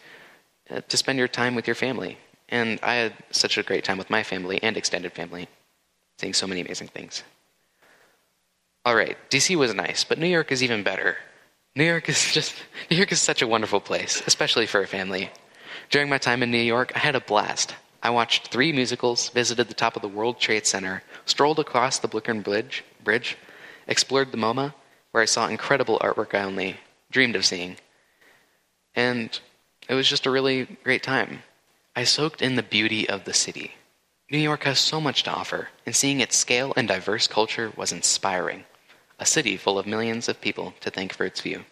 uh, 0.71 0.81
to 0.89 0.97
spend 0.97 1.19
your 1.19 1.27
time 1.27 1.53
with 1.53 1.67
your 1.67 1.75
family, 1.75 2.17
and 2.49 2.79
I 2.81 2.95
had 2.95 3.13
such 3.31 3.57
a 3.57 3.63
great 3.63 3.83
time 3.83 3.97
with 3.97 4.09
my 4.09 4.23
family 4.23 4.61
and 4.61 4.75
extended 4.75 5.13
family, 5.13 5.47
seeing 6.17 6.33
so 6.33 6.47
many 6.47 6.61
amazing 6.61 6.89
things. 6.89 7.23
All 8.85 8.95
right, 8.95 9.17
DC 9.29 9.55
was 9.55 9.73
nice, 9.73 10.03
but 10.03 10.19
New 10.19 10.27
York 10.27 10.51
is 10.51 10.63
even 10.63 10.83
better. 10.83 11.17
New 11.75 11.83
York 11.85 12.09
is 12.09 12.31
just 12.33 12.55
New 12.89 12.97
York 12.97 13.11
is 13.11 13.21
such 13.21 13.41
a 13.41 13.47
wonderful 13.47 13.79
place, 13.79 14.21
especially 14.25 14.65
for 14.65 14.81
a 14.81 14.87
family. 14.87 15.29
During 15.89 16.09
my 16.09 16.17
time 16.17 16.43
in 16.43 16.51
New 16.51 16.57
York, 16.57 16.91
I 16.95 16.99
had 16.99 17.15
a 17.15 17.21
blast. 17.21 17.75
I 18.01 18.11
watched 18.11 18.47
three 18.47 18.71
musicals, 18.71 19.29
visited 19.29 19.67
the 19.67 19.73
top 19.73 19.95
of 19.95 20.01
the 20.01 20.07
World 20.07 20.39
Trade 20.39 20.65
Center, 20.65 21.03
strolled 21.25 21.59
across 21.59 21.99
the 21.99 22.07
Brooklyn 22.07 22.41
Bridge, 22.41 22.83
bridge, 23.03 23.37
explored 23.87 24.31
the 24.31 24.37
MoMA, 24.37 24.73
where 25.11 25.23
I 25.23 25.25
saw 25.25 25.47
incredible 25.47 25.99
artwork 25.99 26.33
I 26.33 26.43
only 26.43 26.77
dreamed 27.11 27.35
of 27.35 27.45
seeing. 27.45 27.77
And 28.95 29.37
it 29.89 29.95
was 29.95 30.07
just 30.07 30.25
a 30.25 30.31
really 30.31 30.65
great 30.83 31.03
time. 31.03 31.41
I 31.99 32.05
soaked 32.05 32.41
in 32.41 32.55
the 32.55 32.63
beauty 32.63 33.09
of 33.09 33.25
the 33.25 33.33
city. 33.33 33.73
New 34.31 34.37
York 34.37 34.63
has 34.63 34.79
so 34.79 35.01
much 35.01 35.23
to 35.23 35.31
offer, 35.31 35.67
and 35.85 35.93
seeing 35.93 36.21
its 36.21 36.37
scale 36.37 36.71
and 36.77 36.87
diverse 36.87 37.27
culture 37.27 37.73
was 37.75 37.91
inspiring. 37.91 38.63
A 39.19 39.25
city 39.25 39.57
full 39.57 39.77
of 39.77 39.85
millions 39.85 40.29
of 40.29 40.39
people 40.39 40.73
to 40.79 40.89
thank 40.89 41.11
for 41.11 41.25
its 41.25 41.41
view. 41.41 41.65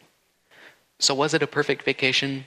So, 0.99 1.15
was 1.15 1.33
it 1.33 1.43
a 1.43 1.47
perfect 1.47 1.83
vacation? 1.83 2.43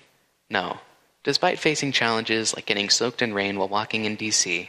No. 0.50 0.80
Despite 1.24 1.58
facing 1.58 1.90
challenges 1.90 2.54
like 2.54 2.66
getting 2.66 2.90
soaked 2.90 3.22
in 3.22 3.32
rain 3.32 3.58
while 3.58 3.70
walking 3.70 4.04
in 4.04 4.14
DC, 4.14 4.68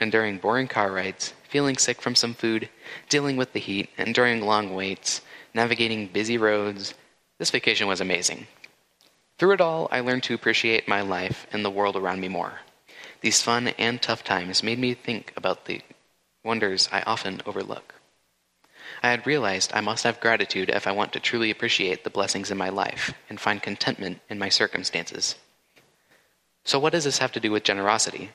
enduring 0.00 0.38
boring 0.38 0.66
car 0.66 0.90
rides, 0.90 1.34
feeling 1.48 1.76
sick 1.76 2.02
from 2.02 2.16
some 2.16 2.34
food, 2.34 2.68
dealing 3.08 3.36
with 3.36 3.52
the 3.52 3.60
heat, 3.60 3.90
enduring 3.96 4.40
long 4.40 4.74
waits, 4.74 5.20
navigating 5.54 6.08
busy 6.08 6.36
roads, 6.36 6.94
this 7.38 7.52
vacation 7.52 7.86
was 7.86 8.00
amazing. 8.00 8.48
Through 9.38 9.52
it 9.52 9.60
all, 9.60 9.88
I 9.90 10.00
learned 10.00 10.22
to 10.24 10.34
appreciate 10.34 10.86
my 10.86 11.00
life 11.00 11.46
and 11.52 11.64
the 11.64 11.70
world 11.70 11.96
around 11.96 12.20
me 12.20 12.28
more. 12.28 12.60
These 13.20 13.42
fun 13.42 13.68
and 13.68 14.00
tough 14.00 14.22
times 14.22 14.62
made 14.62 14.78
me 14.78 14.94
think 14.94 15.32
about 15.36 15.64
the 15.64 15.80
wonders 16.44 16.88
I 16.92 17.02
often 17.02 17.42
overlook. 17.44 17.94
I 19.02 19.10
had 19.10 19.26
realized 19.26 19.72
I 19.74 19.80
must 19.80 20.04
have 20.04 20.20
gratitude 20.20 20.70
if 20.70 20.86
I 20.86 20.92
want 20.92 21.12
to 21.12 21.20
truly 21.20 21.50
appreciate 21.50 22.04
the 22.04 22.10
blessings 22.10 22.50
in 22.50 22.58
my 22.58 22.68
life 22.68 23.12
and 23.28 23.40
find 23.40 23.62
contentment 23.62 24.20
in 24.28 24.38
my 24.38 24.48
circumstances. 24.48 25.34
So, 26.64 26.78
what 26.78 26.92
does 26.92 27.04
this 27.04 27.18
have 27.18 27.32
to 27.32 27.40
do 27.40 27.50
with 27.50 27.64
generosity? 27.64 28.30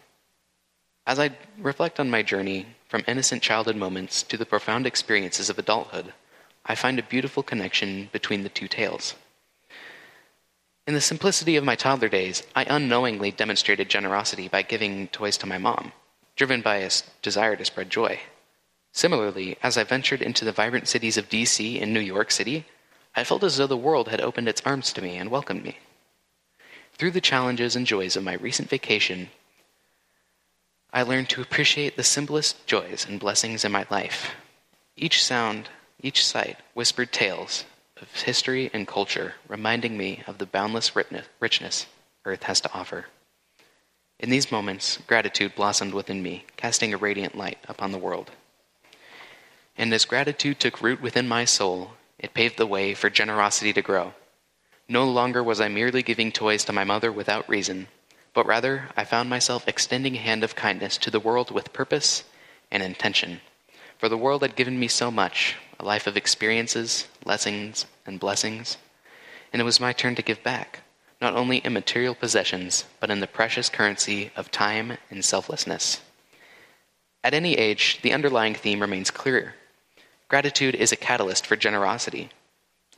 As 1.08 1.18
I 1.18 1.32
reflect 1.58 2.00
on 2.00 2.10
my 2.10 2.22
journey 2.22 2.66
from 2.88 3.04
innocent 3.08 3.42
childhood 3.42 3.76
moments 3.76 4.22
to 4.24 4.38
the 4.38 4.46
profound 4.46 4.86
experiences 4.86 5.50
of 5.50 5.58
adulthood, 5.58 6.14
I 6.66 6.76
find 6.76 7.00
a 7.00 7.04
beautiful 7.04 7.42
connection 7.42 8.10
between 8.12 8.44
the 8.44 8.50
two 8.50 8.68
tales. 8.68 9.16
In 10.88 10.94
the 10.94 11.02
simplicity 11.02 11.56
of 11.56 11.64
my 11.64 11.76
toddler 11.76 12.10
days, 12.10 12.44
I 12.56 12.64
unknowingly 12.64 13.32
demonstrated 13.32 13.90
generosity 13.90 14.48
by 14.48 14.64
giving 14.64 15.08
toys 15.10 15.38
to 15.38 15.46
my 15.46 15.58
mom, 15.58 15.94
driven 16.36 16.62
by 16.62 16.78
a 16.78 16.92
desire 17.22 17.56
to 17.56 17.66
spread 17.66 17.90
joy. 17.90 18.20
Similarly, 18.92 19.58
as 19.62 19.78
I 19.78 19.84
ventured 19.84 20.22
into 20.22 20.46
the 20.46 20.52
vibrant 20.52 20.88
cities 20.88 21.18
of 21.18 21.30
DC 21.30 21.82
and 21.82 21.94
New 21.94 22.00
York 22.00 22.32
City, 22.32 22.66
I 23.16 23.24
felt 23.24 23.44
as 23.44 23.58
though 23.58 23.68
the 23.68 23.78
world 23.78 24.08
had 24.08 24.22
opened 24.22 24.48
its 24.48 24.62
arms 24.66 24.92
to 24.94 25.02
me 25.02 25.16
and 25.18 25.30
welcomed 25.30 25.64
me. 25.64 25.78
Through 26.94 27.12
the 27.12 27.22
challenges 27.22 27.76
and 27.76 27.86
joys 27.86 28.16
of 28.16 28.24
my 28.24 28.34
recent 28.34 28.70
vacation, 28.70 29.30
I 30.92 31.04
learned 31.04 31.30
to 31.30 31.42
appreciate 31.42 31.98
the 31.98 32.04
simplest 32.04 32.66
joys 32.66 33.06
and 33.08 33.20
blessings 33.20 33.64
in 33.64 33.72
my 33.72 33.86
life. 33.92 34.36
Each 34.96 35.24
sound, 35.24 35.70
each 36.02 36.26
sight 36.26 36.58
whispered 36.74 37.12
tales 37.12 37.66
of 38.02 38.22
history 38.22 38.70
and 38.74 38.88
culture, 38.88 39.34
reminding 39.48 39.98
me 39.98 40.24
of 40.28 40.38
the 40.38 40.46
boundless 40.46 40.96
richness 40.96 41.86
Earth 42.26 42.44
has 42.44 42.62
to 42.62 42.74
offer. 42.74 43.06
In 44.20 44.30
these 44.30 44.52
moments, 44.52 45.00
gratitude 45.08 45.56
blossomed 45.56 45.94
within 45.94 46.22
me, 46.22 46.46
casting 46.58 46.94
a 46.94 46.98
radiant 46.98 47.38
light 47.38 47.58
upon 47.68 47.92
the 47.92 47.98
world. 47.98 48.32
And 49.78 49.94
as 49.94 50.04
gratitude 50.04 50.60
took 50.60 50.82
root 50.82 51.02
within 51.02 51.28
my 51.28 51.46
soul, 51.46 51.94
it 52.18 52.34
paved 52.34 52.58
the 52.58 52.68
way 52.68 52.94
for 52.94 53.10
generosity 53.10 53.72
to 53.72 53.82
grow. 53.82 54.14
No 54.90 55.06
longer 55.06 55.42
was 55.42 55.62
I 55.62 55.70
merely 55.70 56.04
giving 56.04 56.32
toys 56.32 56.66
to 56.66 56.74
my 56.74 56.84
mother 56.84 57.12
without 57.12 57.48
reason, 57.48 57.88
but 58.34 58.46
rather 58.46 58.90
I 58.98 59.06
found 59.06 59.30
myself 59.30 59.68
extending 59.68 60.16
a 60.16 60.20
hand 60.20 60.44
of 60.44 60.56
kindness 60.56 60.98
to 60.98 61.12
the 61.12 61.20
world 61.20 61.52
with 61.52 61.72
purpose 61.72 62.26
and 62.70 62.84
intention. 62.84 63.40
For 63.98 64.10
the 64.10 64.18
world 64.18 64.42
had 64.42 64.56
given 64.56 64.80
me 64.80 64.88
so 64.90 65.10
much 65.12 65.56
a 65.80 65.86
life 65.86 66.08
of 66.08 66.18
experiences, 66.18 67.08
lessons, 67.26 67.86
and 68.06 68.20
blessings. 68.20 68.78
And 69.54 69.62
it 69.62 69.66
was 69.66 69.80
my 69.80 69.94
turn 69.94 70.16
to 70.16 70.22
give 70.22 70.44
back, 70.44 70.82
not 71.22 71.36
only 71.36 71.58
in 71.58 71.74
material 71.74 72.16
possessions, 72.16 72.86
but 73.00 73.10
in 73.10 73.20
the 73.20 73.28
precious 73.28 73.70
currency 73.70 74.32
of 74.36 74.52
time 74.52 74.98
and 75.10 75.24
selflessness. 75.24 76.02
At 77.24 77.34
any 77.34 77.56
age, 77.56 78.00
the 78.02 78.14
underlying 78.14 78.56
theme 78.56 78.82
remains 78.82 79.12
clear. 79.12 79.56
Gratitude 80.28 80.76
is 80.76 80.92
a 80.92 80.98
catalyst 80.98 81.48
for 81.48 81.56
generosity. 81.56 82.30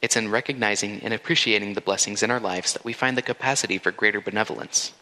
It's 0.01 0.15
in 0.15 0.29
recognizing 0.29 1.01
and 1.03 1.13
appreciating 1.13 1.73
the 1.73 1.82
blessings 1.82 2.23
in 2.23 2.32
our 2.32 2.39
lives 2.39 2.73
that 2.73 2.84
we 2.84 2.93
find 2.93 3.15
the 3.15 3.21
capacity 3.21 3.77
for 3.77 3.91
greater 3.91 4.19
benevolence. 4.19 4.93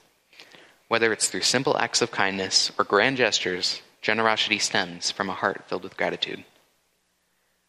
Whether 0.89 1.13
it's 1.13 1.30
through 1.30 1.41
simple 1.41 1.77
acts 1.77 2.01
of 2.01 2.11
kindness 2.11 2.71
or 2.77 2.84
grand 2.84 3.17
gestures, 3.17 3.82
generosity 4.01 4.59
stems 4.59 5.11
from 5.11 5.30
a 5.30 5.34
heart 5.34 5.63
filled 5.67 5.84
with 5.84 5.97
gratitude. 5.97 6.43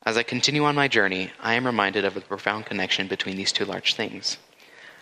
As 0.03 0.17
I 0.17 0.23
continue 0.23 0.65
on 0.65 0.75
my 0.75 0.89
journey, 0.89 1.31
I 1.41 1.55
am 1.55 1.67
reminded 1.67 2.07
of 2.07 2.15
the 2.15 2.23
profound 2.23 2.65
connection 2.65 3.07
between 3.07 3.37
these 3.37 3.53
two 3.53 3.67
large 3.67 3.95
things. 3.95 4.39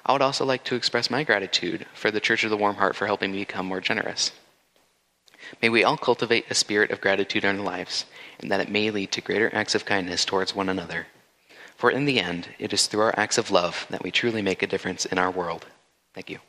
I 0.04 0.12
would 0.12 0.22
also 0.22 0.44
like 0.44 0.64
to 0.64 0.74
express 0.74 1.08
my 1.08 1.22
gratitude 1.22 1.86
for 1.94 2.10
the 2.10 2.20
Church 2.20 2.42
of 2.42 2.50
the 2.50 2.56
Warm 2.56 2.76
Heart 2.76 2.96
for 2.96 3.06
helping 3.06 3.30
me 3.30 3.38
become 3.38 3.66
more 3.66 3.80
generous. 3.80 4.32
May 5.62 5.68
we 5.68 5.84
all 5.84 5.96
cultivate 5.96 6.50
a 6.50 6.54
spirit 6.54 6.90
of 6.90 7.00
gratitude 7.00 7.44
in 7.44 7.58
our 7.58 7.64
lives, 7.64 8.06
and 8.40 8.50
that 8.50 8.60
it 8.60 8.70
may 8.70 8.90
lead 8.90 9.12
to 9.12 9.20
greater 9.20 9.54
acts 9.54 9.76
of 9.76 9.84
kindness 9.84 10.24
towards 10.24 10.54
one 10.54 10.68
another. 10.68 11.06
For 11.76 11.92
in 11.92 12.04
the 12.04 12.18
end, 12.18 12.48
it 12.58 12.72
is 12.72 12.88
through 12.88 13.02
our 13.02 13.18
acts 13.18 13.38
of 13.38 13.52
love 13.52 13.86
that 13.90 14.02
we 14.02 14.10
truly 14.10 14.42
make 14.42 14.64
a 14.64 14.66
difference 14.66 15.06
in 15.06 15.16
our 15.16 15.30
world. 15.30 15.66
Thank 16.12 16.28
you. 16.28 16.40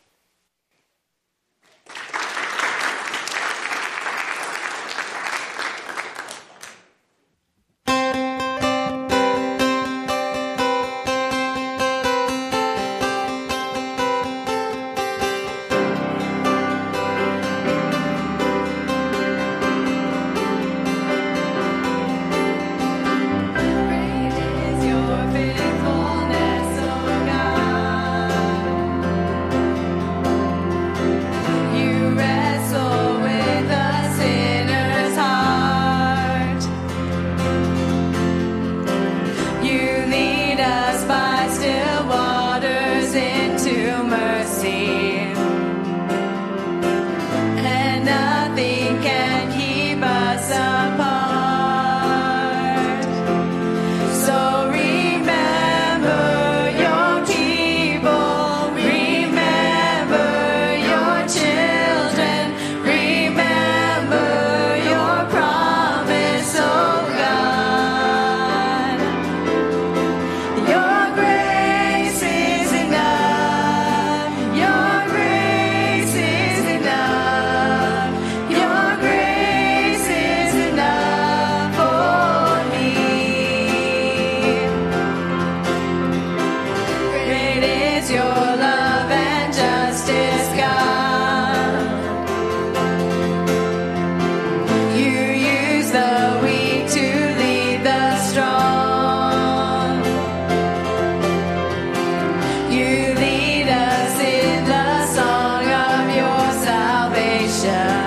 Salvation. 107.50 107.99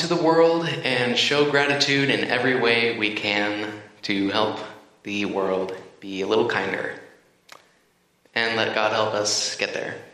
Into 0.00 0.14
the 0.14 0.22
world 0.22 0.66
and 0.66 1.14
show 1.14 1.50
gratitude 1.50 2.08
in 2.08 2.24
every 2.24 2.58
way 2.58 2.98
we 2.98 3.12
can 3.12 3.70
to 4.00 4.30
help 4.30 4.58
the 5.02 5.26
world 5.26 5.76
be 6.00 6.22
a 6.22 6.26
little 6.26 6.48
kinder. 6.48 6.98
And 8.34 8.56
let 8.56 8.74
God 8.74 8.92
help 8.92 9.12
us 9.12 9.56
get 9.56 9.74
there. 9.74 10.09